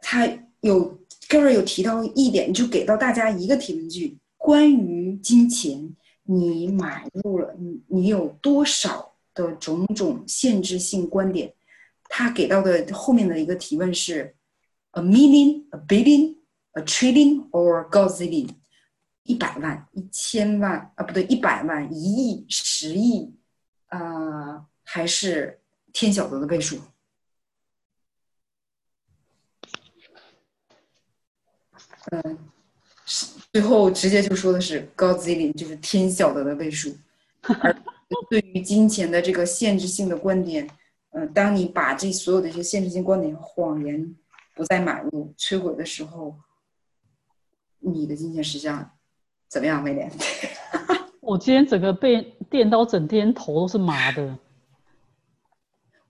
[0.00, 0.26] 他
[0.60, 0.98] 有
[1.28, 5.94] Gary 有提到一点，就给到大家一个提问句：关于金钱，
[6.26, 11.54] 你买入了你你有多少的种种限制性观点？
[12.08, 14.36] 他给到的后面的一个提问是
[14.92, 16.36] ：a million, a billion,
[16.72, 18.50] a trillion or gazillion？
[19.24, 23.34] 一百万、一千万啊，不对，一百万、一亿、十亿，
[23.88, 25.60] 呃，还是
[25.92, 26.78] 天晓得的倍数？
[32.12, 32.38] 嗯，
[33.56, 36.94] 最后直接就说的是 gazillion，就是天晓得的倍数。
[37.40, 37.74] 而
[38.28, 40.68] 对于金钱的这个限制性的观点，
[41.12, 44.14] 呃，当你把这所有的一些限制性观点、谎言
[44.54, 46.36] 不再买入、摧毁的时候，
[47.78, 48.90] 你的金钱实际上
[49.48, 50.12] 怎么样，威廉？
[51.22, 54.36] 我今天整个被电到，整天头都是麻的，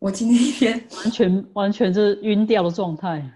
[0.01, 3.36] 我今天一天，完全完全是晕掉的状态。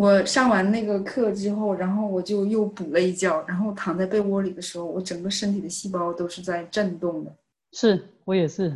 [0.00, 7.36] 我上完那个课之后，然后我就又补了一觉，然后躺在被窝里的时候，我整个身体的细胞都是在震动的。
[7.72, 8.70] 是我也是，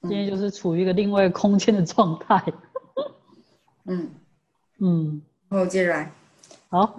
[0.00, 2.42] 今天就是处于一个另外一个空间的状态。
[3.84, 4.10] 嗯，
[4.78, 6.10] 嗯，然后接着来
[6.70, 6.98] 好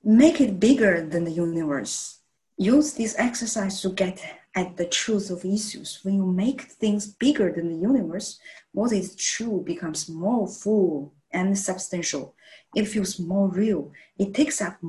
[0.00, 2.14] ，，make it bigger than the universe.
[2.56, 4.16] Use this exercise to get
[4.54, 5.98] at the truth of issues.
[6.02, 8.38] When you make things bigger than the universe,
[8.72, 12.32] what is true becomes more full and substantial.
[12.75, 13.91] It feels more real.
[14.17, 14.79] It takes up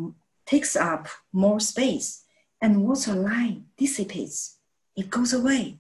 [0.44, 2.24] takes up more space,
[2.60, 4.58] and what's a lie dissipates.
[4.96, 5.78] It goes away.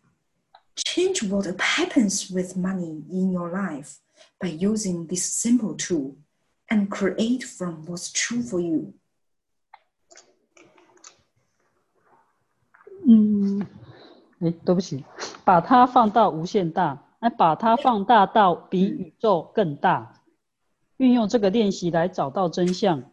[0.74, 3.98] Change what happens with money in your life
[4.40, 6.16] by using this simple tool
[6.70, 8.94] and create from what's true for you.
[13.04, 13.66] 嗯，
[14.40, 15.04] 哎，对不起，
[15.44, 20.15] 把它放到无限大，哎，把它放大到比宇宙更大。
[20.97, 23.11] 运用这个练习来找到真相。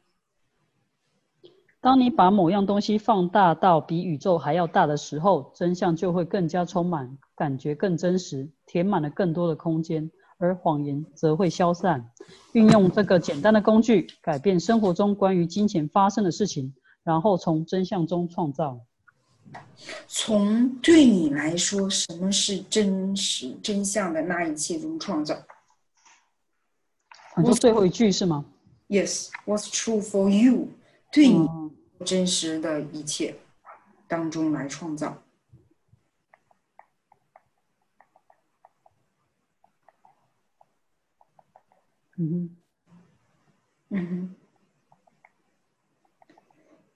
[1.80, 12.10] 当你把某样东西放大到比宇宙还要大的时候，真相就会更加充满，感觉更真实，填满了更多的空间，而谎言则会消散。
[12.52, 18.80] 运用这个简单的工具，改变生活中关于金钱发生的事情，然后从真相中创造。
[20.08, 25.36] 从对你来说，什么是真实真相的那一切中创造
[27.37, 28.45] 你说最后一句是吗？
[28.87, 30.69] ？Yes, what's true for you？
[31.11, 31.71] 对你嗯
[32.05, 33.35] 真实的一切
[34.07, 35.21] 当中来创造。
[42.17, 42.57] 嗯哼。
[43.89, 44.35] 嗯哼。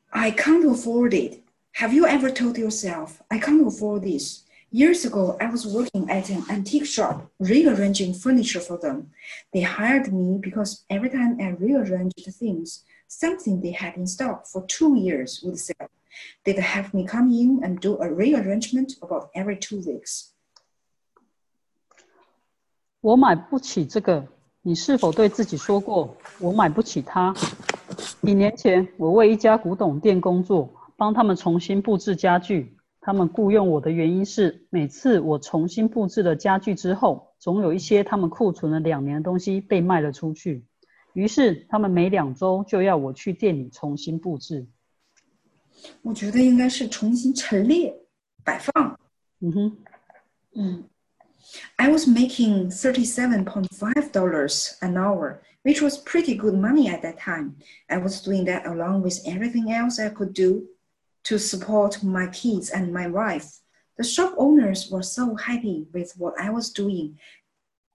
[0.10, 1.40] I can't afford it.
[1.76, 4.44] Have you ever told yourself, I can't afford this?
[4.72, 9.12] Years ago, I was working at an antique shop, rearranging furniture for them.
[9.52, 14.66] They hired me because every time I rearranged things, something they had in stock for
[14.66, 15.90] two years would sell.
[16.44, 20.32] They'd have me come in and do a rearrangement about every two weeks.
[23.02, 24.28] 我买不起这个，
[24.64, 27.36] 你是否对自己说过我买不起它？
[28.24, 32.76] 几年前，我为一家古董店工作，帮他们重新布置家具。
[33.08, 40.64] 他们雇佣我的原因是，每次我重新布置了家具之后，总有一些他们库存了两年的东西被卖了出去。
[41.14, 44.66] 于是，他们每两周就要我去店里重新布置。
[46.02, 47.94] 我觉得应该是重新陈列、
[48.44, 49.00] 摆放。
[49.40, 49.78] 嗯哼，
[50.54, 50.84] Mm.
[51.76, 57.56] I was making $37.5 an hour, which was pretty good money at that time.
[57.88, 60.68] I was doing that along with everything else I could do
[61.28, 63.60] to support my kids and my wife.
[63.98, 67.20] The shop owners were so happy with what I was doing.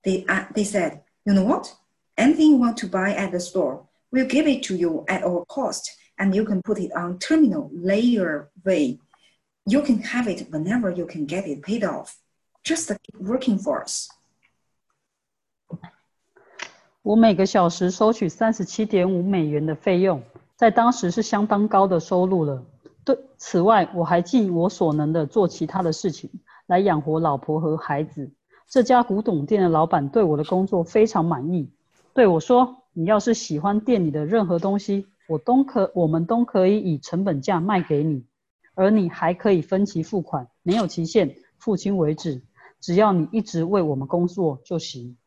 [0.04, 1.76] They, uh, they said, You know what?
[2.16, 5.44] Anything you want to buy at the store, we'll give it to you at our
[5.44, 8.98] cost, and you can put it on terminal layer way.
[9.66, 12.16] You can have it whenever you can get it paid off.
[12.64, 14.08] Just keep working for us.
[17.02, 20.22] 我每个小时收取三十七点五美元的费用，
[20.56, 22.64] 在当时是相当高的收入了。
[23.05, 26.29] 对，此外我还尽我所能的做其他的事情
[26.67, 28.31] 来养活老婆和孩子。
[28.67, 31.69] 这家古董店的老板对我的工作非常满意，
[32.13, 38.23] 对我说：“你要是喜欢店里的任何东西，我都可，我们都可以以成本价卖给你，
[38.73, 42.41] 而你还可以分期付款，没有期限，付清为止。
[42.79, 45.17] 只要你一直为我们工作就行。”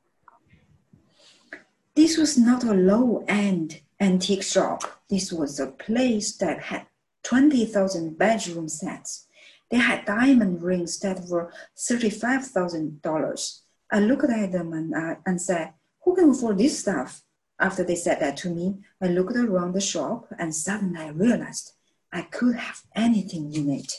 [1.94, 4.80] This was not a low-end antique shop.
[5.08, 6.82] This was a place that had
[7.25, 9.27] 20,000 bedroom sets.
[9.69, 13.61] They had diamond rings that were $35,000.
[13.89, 17.21] I looked at them and, I, and said, Who can afford this stuff?
[17.59, 21.73] After they said that to me, I looked around the shop and suddenly I realized
[22.11, 23.91] I could have anything in it.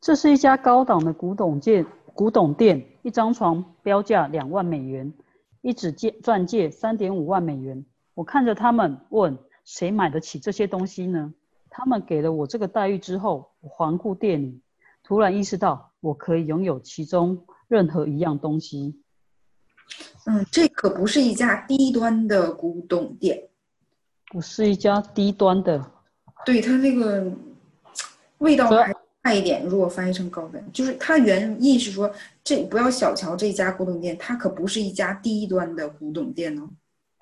[0.00, 1.84] 这是一家高档的古董店，
[2.14, 5.12] 古董店，一张床标价两万美元，
[5.62, 7.84] 一纸戒钻戒三点五万美元。
[8.14, 11.34] 我看着他们，问谁买得起这些东西呢？
[11.73, 14.61] 他们给了我这个待遇之后，我环顾店里，
[15.01, 19.01] 突然意识到我可以拥有其中任何一样东西。
[20.25, 23.47] 嗯，这可不是一家低端的古董店，
[24.29, 25.91] 不是一家低端的。
[26.45, 27.31] 对它那个
[28.39, 28.93] 味道还
[29.23, 29.65] 差一点。
[29.65, 32.11] 如果翻译成高端，就是它原意是说，
[32.43, 36.69] 这不要小瞧这家古董店，它可不是一家低端的古董店哦。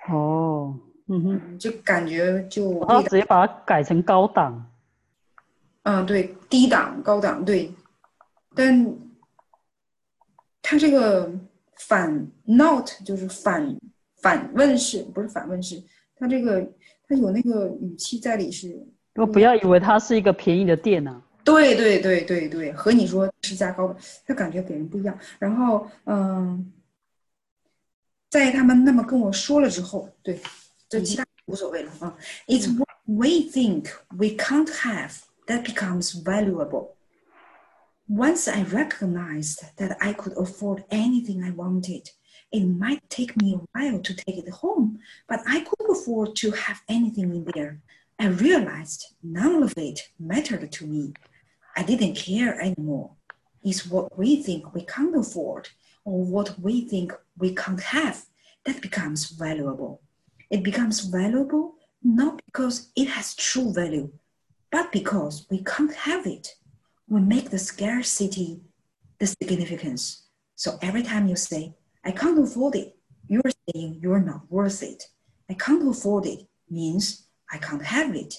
[0.10, 0.80] 哦。
[1.12, 4.64] 嗯哼，就感觉就，然后直接把它改成高档。
[5.82, 7.72] 嗯，对，低档、高档，对。
[8.54, 8.96] 但
[10.62, 11.32] 它这个
[11.78, 13.76] 反 not 就是反
[14.22, 15.82] 反问式，不是反问式。
[16.16, 16.62] 它这个
[17.08, 18.80] 它有那个语气在里是。
[19.16, 21.24] 我不要以为它是一个便宜的店呢。
[21.44, 23.96] 对对对对对，和你说是价高的，
[24.28, 25.18] 它感觉给人不一样。
[25.40, 26.72] 然后嗯，
[28.30, 30.40] 在他们那么跟我说了之后，对。
[30.89, 32.17] 这其他无所谓了啊。
[32.47, 36.97] It's what we think we can't have that becomes valuable.
[38.09, 42.11] Once I recognized that I could afford anything I wanted,
[42.53, 46.51] it might take me a while to take it home, but I could afford to
[46.51, 47.81] have anything in there.
[48.19, 51.15] I realized none of it mattered to me.
[51.77, 53.11] I didn't care anymore.
[53.63, 55.71] It's what we think we can't afford
[56.05, 58.27] or what we think we can't have
[58.65, 60.03] that becomes valuable.
[60.50, 64.12] It becomes valuable not because it has true value,
[64.72, 66.56] but because we can't have it.
[67.08, 68.62] We make the scarcity
[69.20, 70.28] the significance.
[70.56, 72.96] So every time you say, I can't afford it,
[73.28, 75.04] you're saying you're not worth it.
[75.50, 78.36] I can't afford it means I can't have it.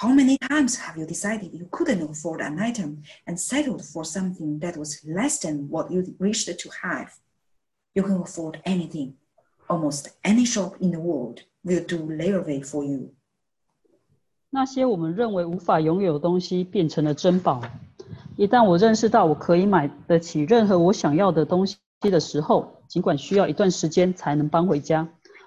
[0.00, 4.60] How many times have you decided you couldn't afford an item and settled for something
[4.60, 7.18] that was less than what you wished to have?
[7.94, 9.14] You can afford anything,
[9.70, 13.12] Almost any shop in the world will do layaway for you。
[14.50, 17.62] 那些我们认为无法拥有的东西变成了珍宝。
[18.36, 25.06] 一旦我认识到我可以买得起任何我想要的东西的时候，尽管需要一段时间才能搬回家，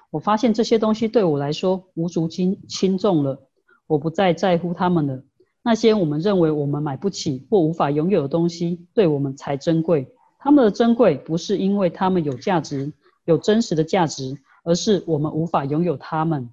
[0.09, 3.41] 我发现这些东西对我来说无足轻轻重了。
[3.87, 5.21] 我不再在乎它们了。
[5.61, 10.07] 那些我们认为我们买不起或无法拥有的东西，对我们才珍贵。
[10.39, 12.93] 它们的珍贵不是因为它们有价值。
[13.25, 16.49] 有真实的价值，而是我们无法拥有它们。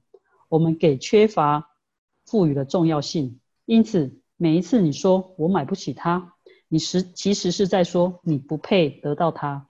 [0.48, 1.70] 我们给缺乏
[2.26, 6.34] 赋予了重要性，因此每一次你说我买不起它，
[6.68, 9.66] 你实其实是在说你不配得到它。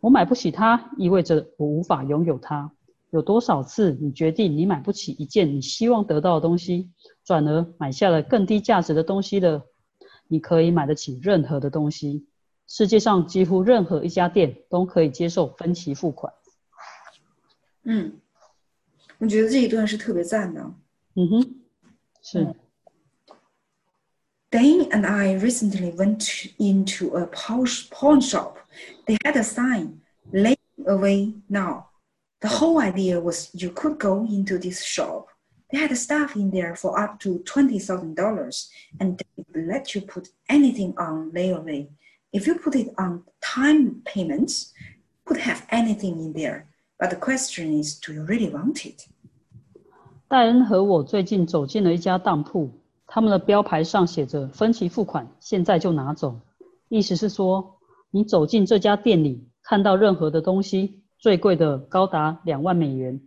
[0.00, 2.72] 我买不起它，意味着我无法拥有它。
[3.10, 6.90] 有多少次你决定你买不起一件你希望得到的东西，
[7.24, 9.62] 转而买下了更低价值的东西的？
[10.30, 12.26] 你可以买得起任何的东西。
[12.67, 16.33] 世界上几乎任何一家店都可以接受分期付款。
[17.83, 18.19] 嗯，
[19.19, 20.61] 我觉得这一段是特别赞的。
[21.15, 21.55] 嗯哼，
[22.21, 22.55] 是。
[24.49, 28.57] Dane and I recently went into a pawn shop.
[29.05, 30.01] They had a sign,
[30.31, 31.85] "Lay away now."
[32.39, 35.27] The whole idea was you could go into this shop.
[35.69, 38.69] They had stuff in there for up to twenty thousand dollars,
[38.99, 41.89] and they would let you put anything on layaway.
[42.30, 44.72] If you put it on time payments,
[45.24, 46.66] could have anything in there.
[46.98, 49.08] But the question is, do you really want it?
[50.28, 52.70] 戴恩和我最近走进了一家当铺，
[53.06, 56.38] 他们的标牌上写着“分期付款，现在就拿走”，
[56.90, 57.78] 意思是说，
[58.10, 63.18] 你走进这家店里，看到任何的东西，最贵的高达两万美元，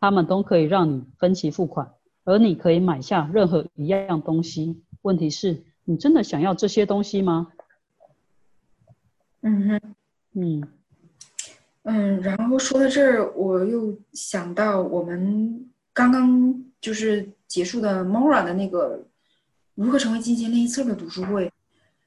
[0.00, 1.90] 他们都可以让你分期付款，
[2.24, 4.82] 而你可以买下任何一样东西。
[5.00, 7.48] 问题是，你真的想要这些东西吗？
[9.42, 9.80] 嗯哼，
[10.34, 10.62] 嗯
[11.84, 19.02] 嗯，然后说到这儿，我又想到我们刚刚就是结束的 Mora 的那个
[19.74, 21.50] 如何成为金钱练习册的读书会，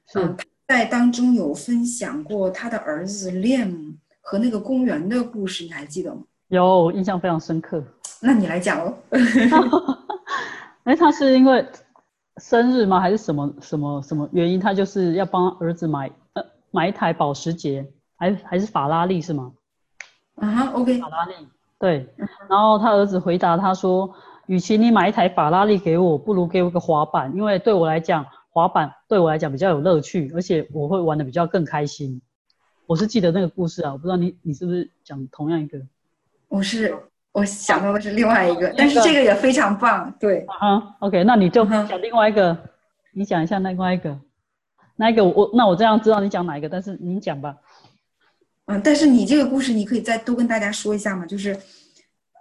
[0.07, 6.21] 是嗯，他在当中有分享过他的儿子 Liam 和那个公园的故事，你还记得吗？
[6.49, 7.83] 有印象非常深刻。
[8.21, 8.95] 那你来讲哦。
[10.85, 11.65] 哎，他是因为
[12.37, 12.99] 生日吗？
[12.99, 14.59] 还是什么什么什么原因？
[14.59, 16.13] 他就是要帮儿子买呃
[16.73, 19.53] 买一台保时捷，还还是法拉利是吗？
[20.37, 21.33] 啊哈，OK，法拉利，
[21.77, 22.07] 对。
[22.49, 24.11] 然后他儿子回答他说
[24.47, 32.19] ：“与其你买一台法拉利给我，不如给我个滑板，因为对我来讲，滑板对我来讲比较有乐趣，而且我会玩的比较更开心。”
[32.87, 35.79] 我是记得那个故事啊，我不知道你你是不是讲同样一个？
[36.47, 36.97] 我是
[37.31, 40.45] 我想到的是另外一个，但是这个也非常棒，对。
[40.59, 42.57] 啊，OK，那你就讲另外一个，
[43.13, 44.19] 你讲一下另外一个，
[44.95, 47.57] 那一个我我那我这样知道你讲哪一个，但是你讲吧。
[48.65, 51.51] 嗯，但是你这个故事你可以再多跟大家说一下嘛，就是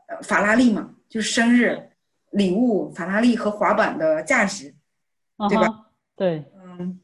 [0.08, 1.90] 呃法拉利嘛，就是生日
[2.30, 4.74] 礼物，法拉利和滑板的价值。
[5.48, 5.86] 对吧？
[6.14, 7.00] 对，嗯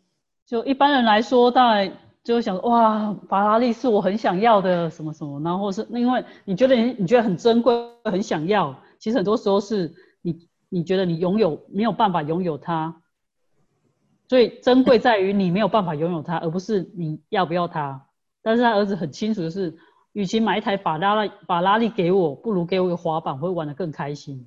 [0.47, 1.93] 就一般人来说，当然
[2.23, 7.75] 就会想哇，法拉利是我很想要的什么什么，然后或是因为你觉得你你觉得很珍贵，
[8.05, 9.93] 很想要，其实很多时候是
[10.23, 12.95] 你你觉得你拥有没有办法拥有它，
[14.29, 18.05] 所以珍贵在于你没有办法拥有它，而不是你要不要它。
[18.43, 19.77] 但是他儿子很清楚的是，
[20.13, 24.47] 与其买一台法拉利法拉利给我，不如给我一个滑板，我会玩得更开心。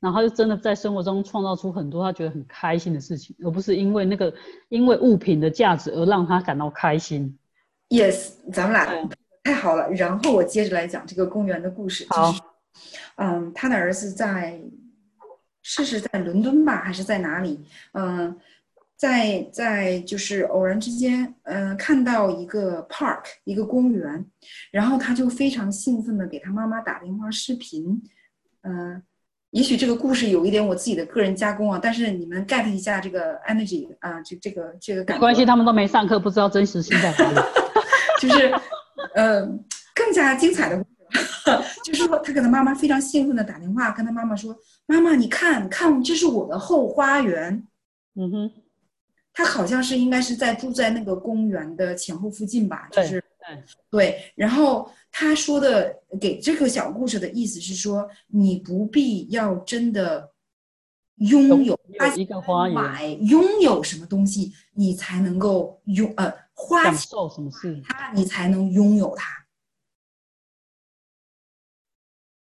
[0.00, 4.32] 然后他就真的在生活中创造出很多他觉得很开心的事情，而不是因为那个
[4.68, 7.36] 因为物品的价值而让他感到开心。
[7.88, 9.08] ，yes，咱们俩
[9.44, 9.90] 太好了。
[9.90, 12.06] 然后我接着来讲这个公园的故事。
[12.10, 12.42] 好就是，
[13.16, 14.60] 嗯，他的儿子在
[15.70, 17.62] 是是在伦敦吧，还是在哪里？
[17.92, 18.34] 嗯，
[18.96, 24.24] 在在就是偶然之间，嗯，看到一个 park 一个公园，
[24.70, 28.02] 然后他就非常兴奋的给他妈妈打电话视频，
[28.62, 29.02] 嗯。
[29.52, 35.18] 也许这个故事有一点我自己的个人加工啊，但是你们 get 一下这个 energy 啊，这这个这个感觉。
[35.18, 37.40] 没关系，他们都没上课，不知道真实性在哪里。
[38.20, 38.52] 就是，
[39.14, 39.46] 呃，
[39.94, 40.84] 更加精彩的故
[41.16, 41.50] 事，
[41.82, 44.54] 就是说他跟他妈妈非常兴奋的打电话跟他妈妈说
[44.88, 47.68] ：“妈妈，你看看，这是我的后花园。
[48.14, 48.52] 嗯哼，”
[49.34, 54.32] 他好像是应该是在住在那个公园的前后附近吧，就对是对，对。
[54.34, 60.32] 然后他说的给这个小故事的意思是说，你不必要真的
[61.16, 67.78] 拥有有一个花园，买拥有什么东西，你才能够拥呃花享钱受什么事？
[67.84, 69.46] 它，你才能拥有它。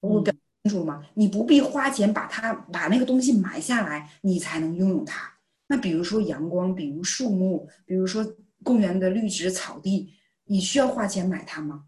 [0.00, 1.04] 我表清楚吗？
[1.14, 5.32] 你不必花钱把它把那个东西买下来，你才能拥有它。
[5.66, 8.24] 那比如说阳光，比如树木，比如说
[8.62, 10.14] 公园的绿植草地，
[10.44, 11.86] 你需要花钱买它吗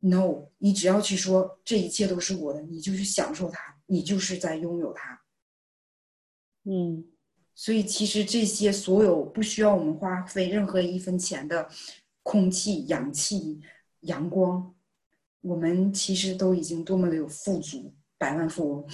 [0.00, 5.20] ？No，你只要去说这一切都是我的，你就去享受它，你就是在拥有它。
[6.64, 7.04] 嗯，
[7.54, 11.68] 所以其实这些所有不需要我们花费任何一分钱的
[12.22, 13.60] 空气、氧气、
[14.00, 14.74] 阳光，
[15.41, 18.87] 我们其实都已经多么的有富足，百万富翁。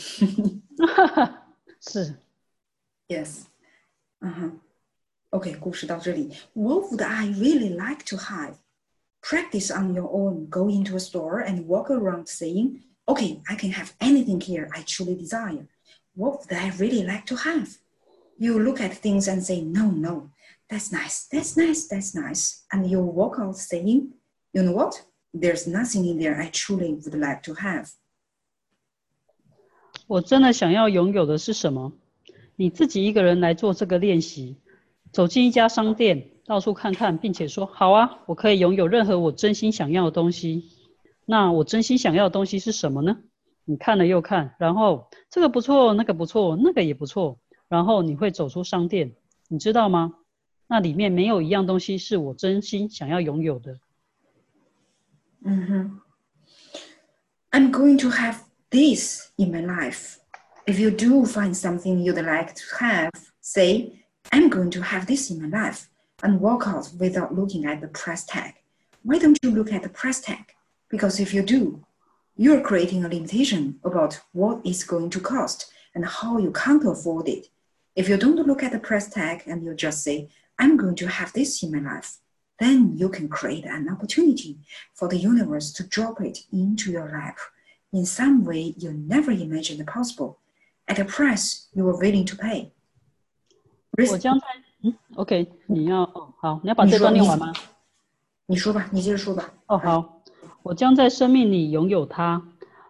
[1.81, 2.15] 是
[3.07, 3.43] Yes，
[4.19, 4.59] 嗯哼。
[5.31, 6.33] OK，故事到这里。
[6.53, 8.55] What would I really like to have?
[9.21, 10.49] Practice on your own.
[10.49, 14.81] Go into a store and walk around saying, "Okay, I can have anything here I
[14.83, 15.67] truly desire."
[16.15, 17.77] What would I really like to have?
[18.37, 20.31] You look at things and say, "No, no,
[20.67, 24.13] that's nice, that's nice, that's nice," and you walk out saying,
[24.51, 25.05] "You know what?
[25.34, 27.90] There's nothing in there I truly would like to have."
[30.06, 31.92] 我真的想要拥有的是什么？
[32.56, 34.58] 你自己一个人来做这个练习，
[35.12, 40.70] 走进一家商店，到处看看，并且说：“好啊，我可以拥有任何我真心想要的东西。”
[41.26, 43.16] 那我真心想要的东西是什么呢？
[43.64, 49.16] 你看了又看，然后这个不错，那个不错，那个也不错，然后你会走出商店，
[49.48, 50.14] 你知道吗？
[50.66, 53.78] 那里面没有一样东西是我真心想要拥有的。
[55.44, 55.98] Hmm
[57.52, 60.18] I'm going to have this in my life.
[60.66, 65.30] If you do find something you'd like to have, say, I'm going to have this
[65.30, 65.88] in my life,
[66.22, 68.54] and walk out without looking at the price tag.
[69.02, 70.54] Why don't you look at the price tag?
[70.88, 71.84] Because if you do,
[72.36, 77.28] you're creating a limitation about what it's going to cost and how you can't afford
[77.28, 77.48] it.
[77.94, 80.28] If you don't look at the price tag and you just say,
[80.58, 82.18] I'm going to have this in my life,
[82.57, 84.57] then you can create an opportunity
[84.95, 87.37] for the universe to drop it into your lap
[87.91, 90.37] in some way you never imagined possible,
[90.87, 92.71] at a price you were willing to pay.
[94.11, 94.45] 我将在
[94.81, 97.53] 嗯，OK，你要哦好，你要把这你说你段念完吗？
[98.45, 99.53] 你说吧，你接着说吧。
[99.67, 100.23] 哦，好。
[100.63, 102.41] 我将在生命里拥有它。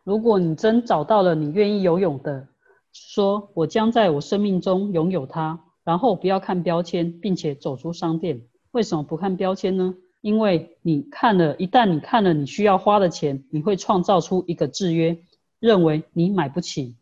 [0.03, 2.47] 如果你真找到了你愿意拥有的，
[2.91, 5.59] 说我将在我生命中拥有它。
[5.83, 8.41] 然后不要看标签，并且走出商店。
[8.74, 9.94] 为什么不看标签呢？
[10.20, 15.16] 因为你看了一旦你看了你需要花的钱，你会创造出一个制约，
[15.60, 16.96] 认为你买不起。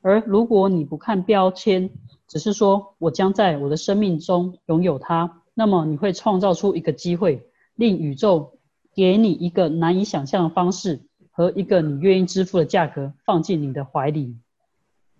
[0.00, 1.90] 而如果你不看标签，
[2.26, 8.54] 只是说我将在我的生命中拥有它，那么你会创造出一个机会，令宇宙
[8.94, 14.34] 给你一个难以想象的方式和一个你愿意支付的价格放进你的怀里。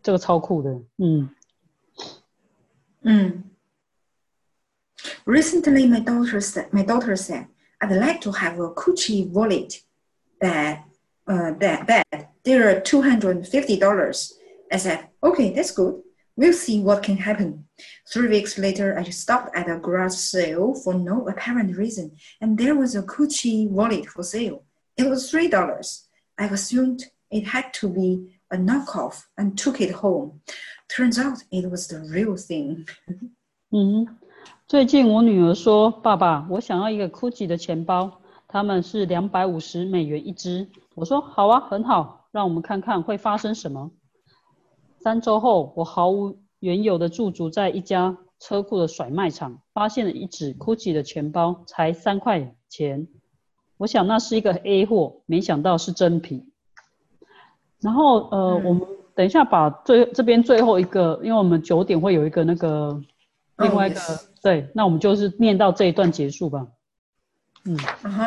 [0.03, 1.28] 这个超酷的，嗯。
[3.03, 3.45] 嗯
[5.25, 7.47] Recently, my daughter said, my daughter said,
[7.81, 9.83] I'd like to have a Gucci wallet
[10.41, 10.85] that,
[11.27, 14.33] uh, that, that there are $250.
[14.71, 16.01] I said, okay, that's good.
[16.37, 17.67] We'll see what can happen.
[18.11, 22.75] Three weeks later, I stopped at a garage sale for no apparent reason, and there
[22.75, 24.65] was a Gucci wallet for sale.
[24.97, 26.03] It was $3.
[26.39, 30.41] I assumed it had to be a knockoff and took it home.
[30.89, 32.87] Turns out it was the real thing.
[33.73, 34.07] 嗯，
[34.66, 43.90] 最近我女儿说：“爸爸，我想要一个 Gucci 的钱包，他们是两百五十美元一只。”我说：“好啊，很好，让我们看看会发生什么。”
[45.01, 53.09] 三周后，我毫无缘由的驻足在一家车库的甩卖场，发现了一只 Gucci 的钱包，才三块钱。
[53.76, 56.45] 我想那是一个 A 货，没想到是真皮。
[57.80, 58.82] 然后呃，我们。
[59.14, 62.99] 等一下，把最这边最后一个，因为我们九点会有一个那个
[63.59, 64.01] 另外一个，
[64.41, 66.68] 对，那我们就是念到这一段结束吧。
[67.66, 67.78] 嗯，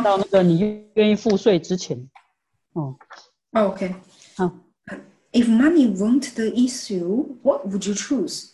[0.02, 2.10] 到那个你愿意付税之前。
[2.72, 2.96] 哦。
[3.52, 3.94] Okay.
[4.36, 4.52] 好。
[5.32, 8.50] If money weren't the issue, what would you choose?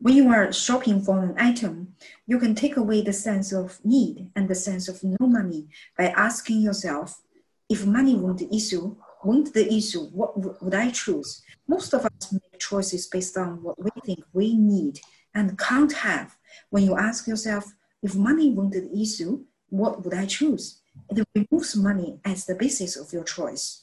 [0.00, 1.94] When you are shopping for an item,
[2.26, 6.08] you can take away the sense of need and the sense of no money by
[6.08, 7.22] asking yourself,
[7.68, 11.42] if money weren't the issue, weren't the issue, what would I choose?
[11.66, 15.00] Most of us make choices based on what we think we need
[15.34, 16.35] and can't have.
[16.70, 17.64] When you ask yourself,
[18.00, 19.40] if money weren't the issue,
[19.70, 20.78] what would I choose?
[21.08, 23.80] It removes money as the basis of your choice.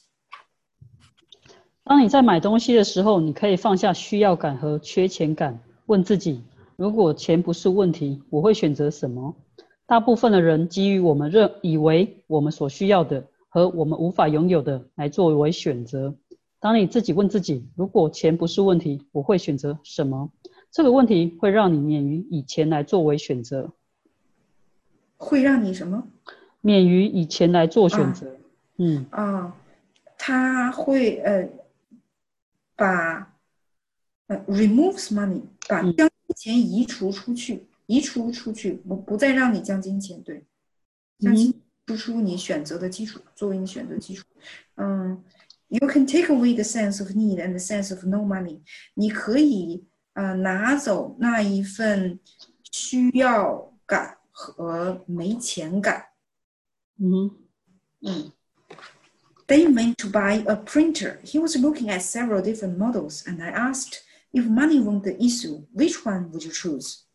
[1.84, 6.44] 当你在买东西的时候，你可以放下需要感和缺钱感，问自己：
[6.76, 9.36] 如果钱不是问题，我会选择什么？
[9.88, 16.16] 大部分的人基于我们认以为我们所需要的和我们无法拥有的来作为选择。
[16.60, 20.30] 当你自己问自己，如果钱不是问题，我会选择什么？
[20.75, 23.73] 这个问题会让你免于以前来作为选择。
[25.17, 26.09] 会让你什么？
[26.63, 28.37] 免于以前来做选择。
[28.79, 29.07] 嗯。
[29.11, 29.57] 啊，
[30.19, 31.49] 他会呃，
[32.75, 33.33] 把
[34.27, 40.43] 呃 removes money，把将金钱移除出去，移除出去，不不再让你将金钱对，
[41.21, 41.55] 将金
[41.87, 44.27] 输出你选择的基础，作为你选择基础。
[44.75, 45.23] 嗯。
[45.69, 48.59] You can take away the sense of need and the sense of no money。
[48.95, 52.20] 你可以呃拿走那一份
[52.72, 56.08] 需要感和没钱感。
[56.98, 57.32] 嗯
[58.02, 58.32] 嗯。
[59.48, 61.20] They went to buy a printer.
[61.24, 65.66] He was looking at several different models, and I asked, if money weren't the issue,
[65.74, 67.06] which one would you choose?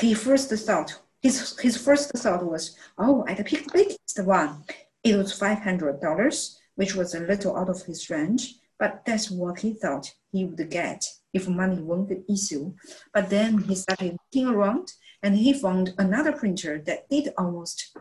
[0.00, 4.64] He first thought, his, his first thought was, oh, I'd pick the biggest one.
[5.04, 9.74] It was $500 which was a little out of his range, but that's what he
[9.74, 12.73] thought he would get if money weren't the issue.
[13.13, 17.95] But then he started looking around and he found another printer that did almost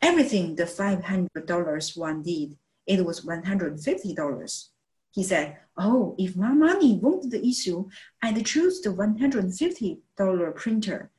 [0.00, 2.56] everything the $500 one did.
[2.86, 4.68] It was $150.
[5.12, 7.88] He said, Oh, if my money weren't the issue,
[8.22, 11.10] I'd choose the $150 printer.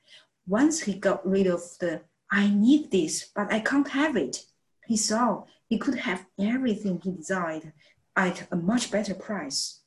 [0.48, 2.02] Once he got rid of the
[2.34, 4.46] I need this, but I can't have it,
[4.88, 7.74] he saw he could have everything he desired
[8.16, 9.82] at a much better price.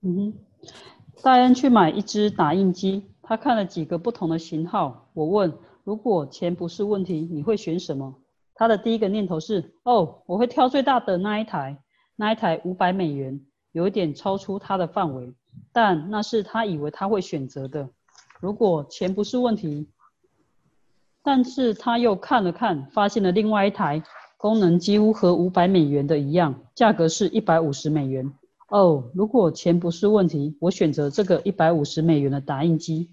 [0.00, 0.38] 嗯哼，
[1.22, 5.08] 戴恩去买一支打印机，他看了几个不同的型号。
[5.14, 5.52] 我问：
[5.84, 8.14] 如果钱不是问题，你会选什么？
[8.54, 11.82] 他的第一个念头是：哦，我会挑最大的那一台，
[12.16, 13.40] 那一台五百美元，
[13.72, 15.32] 有一点超出他的范围，
[15.72, 17.88] 但那是他以为他会选择的。
[18.40, 19.88] 如果钱不是问题，
[21.22, 24.02] 但是他又看了看，发现了另外一台。
[24.40, 28.32] 功能几乎和五百美元的一样，价格是一百五十美元。
[28.68, 33.10] 哦，如果钱不是问题，我选择这个一百五十美元的打印机。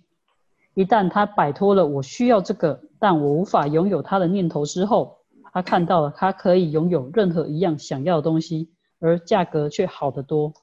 [0.74, 5.20] 一旦他摆脱了我需要这个，但我无法拥有它的念头之后，
[5.54, 10.54] 他看到了他可以拥有任何一样想要的东西，而价格却好得多。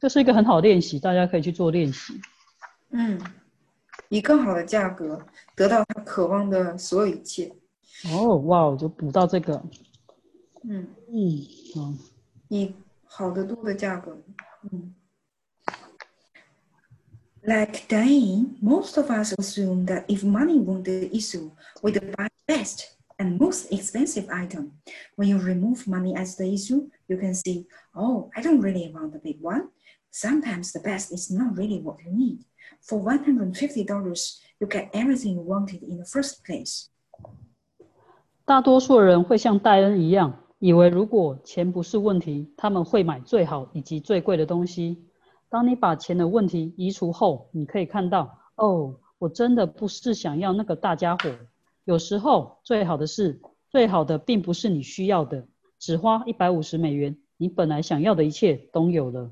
[0.00, 2.14] 这是一个很好的练习，大家可以去做练习。
[2.92, 3.20] 嗯，
[4.08, 5.20] 以更好的价格
[5.54, 7.54] 得到他渴望的所有一切。
[8.10, 9.62] 哦，哇，我就补到这个，
[10.62, 11.42] 嗯，嗯，
[11.74, 11.92] 好，
[12.48, 12.74] 以
[13.13, 14.17] 好得多的价格，
[14.71, 14.93] 嗯。
[17.41, 21.51] Like Diane, most of us assume that if money weren't the issue,
[21.81, 24.73] we'd buy best and most expensive item.
[25.15, 27.65] When you remove money as the issue, you can see,
[27.95, 29.69] oh, I don't really want the big one.
[30.11, 32.43] Sometimes the best is not really what you need.
[32.81, 36.89] For $150, you get everything you wanted in the first place.
[38.45, 45.04] 大多数人会像戴恩一样， 以为如果钱不是问题，他们会买最好以及最贵的东西。
[45.50, 51.30] 当你把钱的问题移除后，你可以看到，哦，我真的不是想要那个大家伙。
[51.84, 53.38] 有时候，最好的是，
[53.68, 55.46] 最好的并不是你需要的，
[55.78, 59.30] 只花一百五十美元，你本来想要的一切都有了。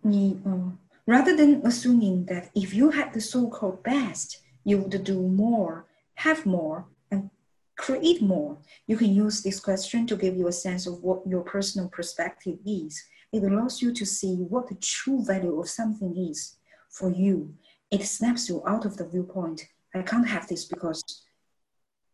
[0.00, 5.84] 你嗯，rather than assuming that if you had the so-called best, you would do more,
[6.14, 7.30] have more, and
[7.76, 8.58] create more.
[8.86, 12.58] You can use this question to give you a sense of what your personal perspective
[12.66, 13.02] is.
[13.32, 16.56] It allows you to see what the true value of something is
[16.88, 17.54] for you.
[17.90, 19.66] It snaps you out of the viewpoint.
[19.94, 21.02] I can't have this because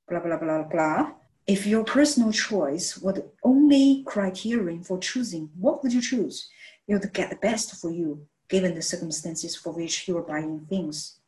[0.08, 1.12] blah blah blah blah.
[1.46, 6.48] If your personal choice were the only criterion for choosing, what would you choose?
[6.86, 11.19] You'd get the best for you, given the circumstances for which you are buying things.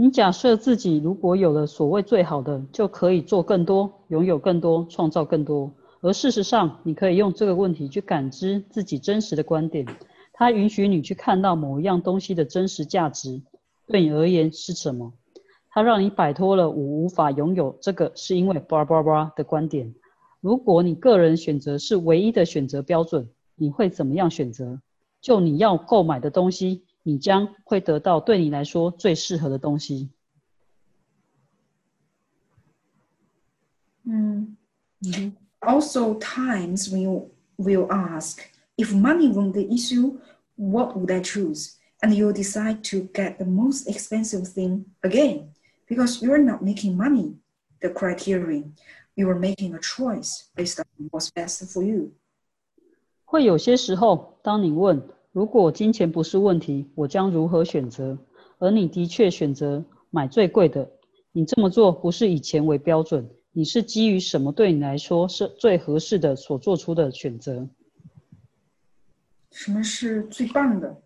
[0.00, 5.72] 你假设自己如果有了所谓最好的，就可以做更多，拥有更多，创造更多。
[6.00, 9.84] 而事实上，你可以用这个问题去感知自己真实的观点。
[10.32, 13.42] 它允许你去看到某一样东西的真实价值，
[13.88, 15.12] 对你而言是什么？
[15.68, 19.92] 它让你摆脱了我无法拥有这个是因为叭叭叭的观点。
[20.40, 24.80] 如果你个人选择是唯一的选择标准，你会怎么样选择？
[25.20, 26.84] 就你要购买的东西。
[27.07, 30.09] 你将会得到对你来说最适合的东西。
[34.03, 34.55] 嗯
[35.01, 35.35] 嗯。
[35.61, 38.39] Also, times when you will ask,
[38.75, 40.19] if money weren't the issue,
[40.55, 41.77] what would I choose?
[42.01, 45.53] And you'll decide to get the most expensive thing again,
[45.87, 47.37] because you're not making money
[47.79, 48.75] the criterion.
[49.15, 52.11] You are making a choice based on what's best for you.
[53.23, 55.01] 会有些时候，当你问
[55.32, 58.18] 如果金钱不是问题，我将如何选择？
[58.58, 60.90] 而你的确选择买最贵的。
[61.32, 67.68] 你这么做不是以钱为标准，你是基于什么对你来说是最合适的所做出的选择？
[69.50, 71.02] 什么是最棒的？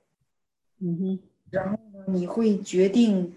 [0.79, 1.19] 嗯哼。
[1.51, 2.05] 然后呢？
[2.07, 3.35] 你会决定，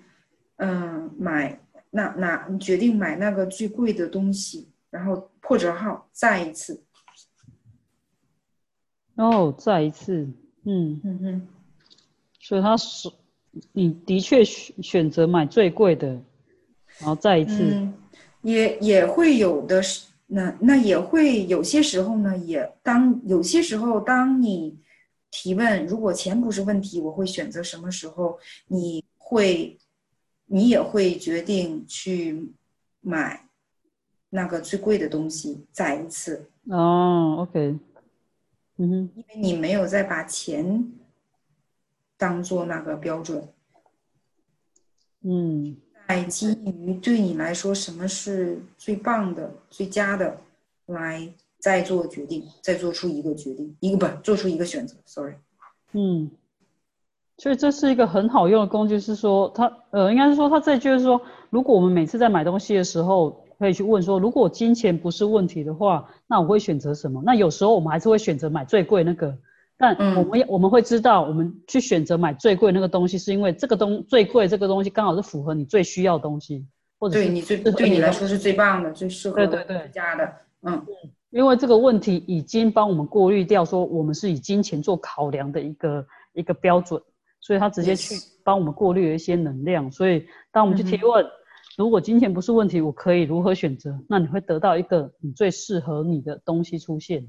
[0.58, 1.60] 嗯，买
[1.90, 6.84] 那那，你决定买那个最贵的东西，然后破折号再一次。
[9.16, 10.30] 哦，再一次。
[10.66, 11.48] 嗯嗯嗯，
[12.40, 13.10] 所以他是
[13.72, 16.08] 你的确选选择买最贵的，
[17.00, 17.88] 然后再一次，
[18.42, 24.78] 也也会有的是，那那也会有些时候呢，也当有些时候当你
[25.32, 28.38] 提问如果钱不是问题，我会选择什么时候？
[28.68, 29.78] 你会
[30.48, 32.52] 你也会决定去
[33.02, 33.48] 买
[34.30, 37.78] 那个最贵的东西，再一次哦，OK。
[38.78, 40.92] 嗯哼，因为你没有再把钱
[42.18, 43.48] 当做那个标准，
[45.22, 50.42] 嗯，在基于对你来说什么是最棒的、最佳的，
[50.88, 54.98] 来再做决定，再做出一个决定，一个不做出一个选择。
[55.06, 55.36] Sorry，
[55.94, 56.32] 嗯，
[57.38, 63.45] 所以这是一个很好用的工具，是说它呃，应该是说它这就是说，如果我们每次在买东西的时候。
[63.58, 67.22] 可以去问说，如果金钱不是问题的话，那我会选择什么？
[67.26, 69.38] 那有时候我们还是会选择买最贵那个，
[69.78, 76.66] 但我们我们会知道，我们去选择买最贵那个东西，是因为这个东最贵这个东西刚好是符合你最需要的东西，
[77.00, 79.90] 或者对你最对你来说是最棒的、最适合对对对。
[79.94, 80.34] 家的，
[80.64, 80.86] 嗯，
[81.30, 87.02] 因为这个问题已经帮我们过滤掉，说我们是以金钱做考量的一个一个标准，
[87.40, 91.26] 所以他直接去帮我们过滤了一些能量，所以当我们去提问。
[91.78, 94.00] 如果金钱不是问题，我可以如何选择？
[94.08, 97.28] 那你会得到一个你最适合你的东西出现。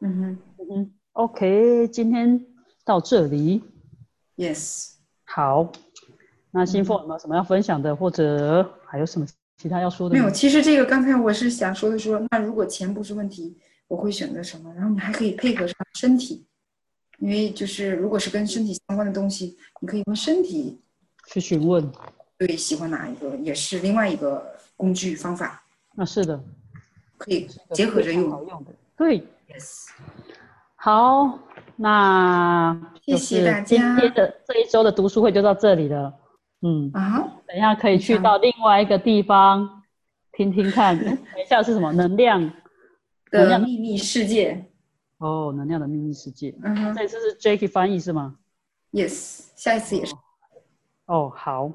[0.00, 2.46] 嗯哼，嗯哼，OK，今天
[2.84, 3.62] 到这里。
[4.36, 5.72] Yes，好。
[6.50, 9.26] 那新凤有没有什么要分享的，或者还有什么
[9.58, 10.14] 其他要说的？
[10.14, 13.58] 没有，其实这个刚才我是想说的，说那如果钱不是问题，
[13.88, 14.72] 我会选择什么？
[14.74, 16.46] 然后你还可以配合上身体，
[17.18, 20.80] 因为就是如果是跟身体相关的东西，你可以用身体
[21.28, 21.86] 去询问。
[22.38, 25.62] 对，喜欢哪一个也是另外一个工具方法。
[25.94, 26.38] 那是的，
[27.16, 28.30] 可以结合着用。
[28.30, 29.88] 好用的，对，yes。
[30.74, 31.38] 好，
[31.76, 33.62] 那谢谢大家。
[33.62, 36.12] 今天的这一周的读书会就到这里了。
[36.60, 39.82] 嗯，啊，等一下可以去到另外一个地方
[40.32, 40.94] 听听看。
[41.02, 41.90] 等一下是什么？
[41.92, 42.40] 能量
[43.32, 44.62] 能量的秘密世界。
[45.18, 46.54] 哦，能量的秘密世界。
[46.62, 48.36] 嗯哼这次是 Jackie 翻译是吗
[48.92, 50.14] ？，yes，下一次也是。
[51.06, 51.72] 哦，好。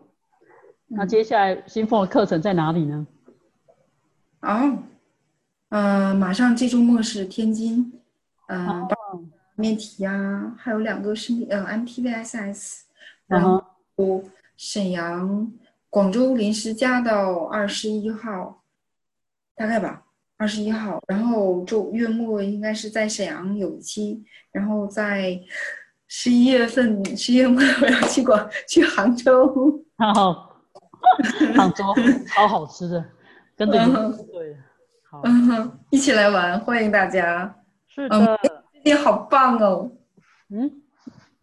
[0.93, 3.07] 那嗯接下来新凤的课程在哪里呢？
[4.41, 4.77] 哦，
[5.69, 7.93] 呃，马上这周末是天津，
[8.47, 8.87] 呃，哦
[9.55, 12.81] 面题啊，还有两个是呃 MTVSS，
[13.27, 14.23] 嗯然后，
[14.57, 15.51] 沈阳、
[15.89, 18.63] 广州临时加到二十一号，
[19.55, 20.03] 大概吧，
[20.37, 21.01] 二十一号。
[21.07, 25.39] 然后周月末应该是在沈阳有一期，然后在
[26.07, 29.85] 十一月份十一月末我要去广去杭州。
[29.95, 30.50] 然后
[31.55, 31.83] 杭州
[32.27, 33.05] 超好吃的，
[33.57, 33.77] 跟着
[34.31, 34.55] 对。
[35.09, 37.53] 好，嗯哼，一起来玩，欢迎大家！
[37.87, 38.39] 是的，
[38.71, 39.91] 最近好棒哦，
[40.49, 40.71] 嗯，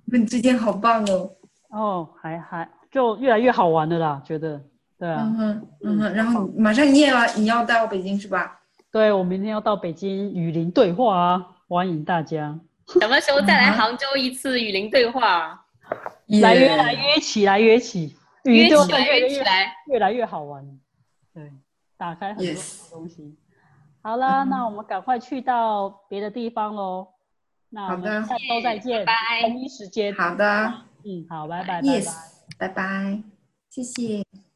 [0.06, 1.30] 你最近好棒哦。
[1.70, 4.58] 哦，还还就越来越好玩的啦，觉得，
[4.98, 8.58] 对啊嗯，哼，嗯哼，然后马上你也要你要到北京是吧？
[8.90, 15.62] 对我明天要到北京雨林对话啊，欢迎大家什么时候再来杭州一次雨林对话？
[16.40, 18.16] 来约耶来约起来约起，雨
[18.54, 19.74] 约林对话起来，越约起来！
[19.86, 20.80] 越来越好玩，
[21.34, 21.52] 对，
[21.96, 23.36] 打开很多东西。
[24.02, 27.08] 好啦，嗯那我们赶快去到别的地方喽。
[27.70, 30.14] 那我好的们下周再见，拜拜同一时间。
[30.14, 30.72] 好的
[31.04, 32.12] 嗯，好，拜拜，拜拜。
[32.58, 33.22] 拜拜，
[33.68, 34.47] 谢谢。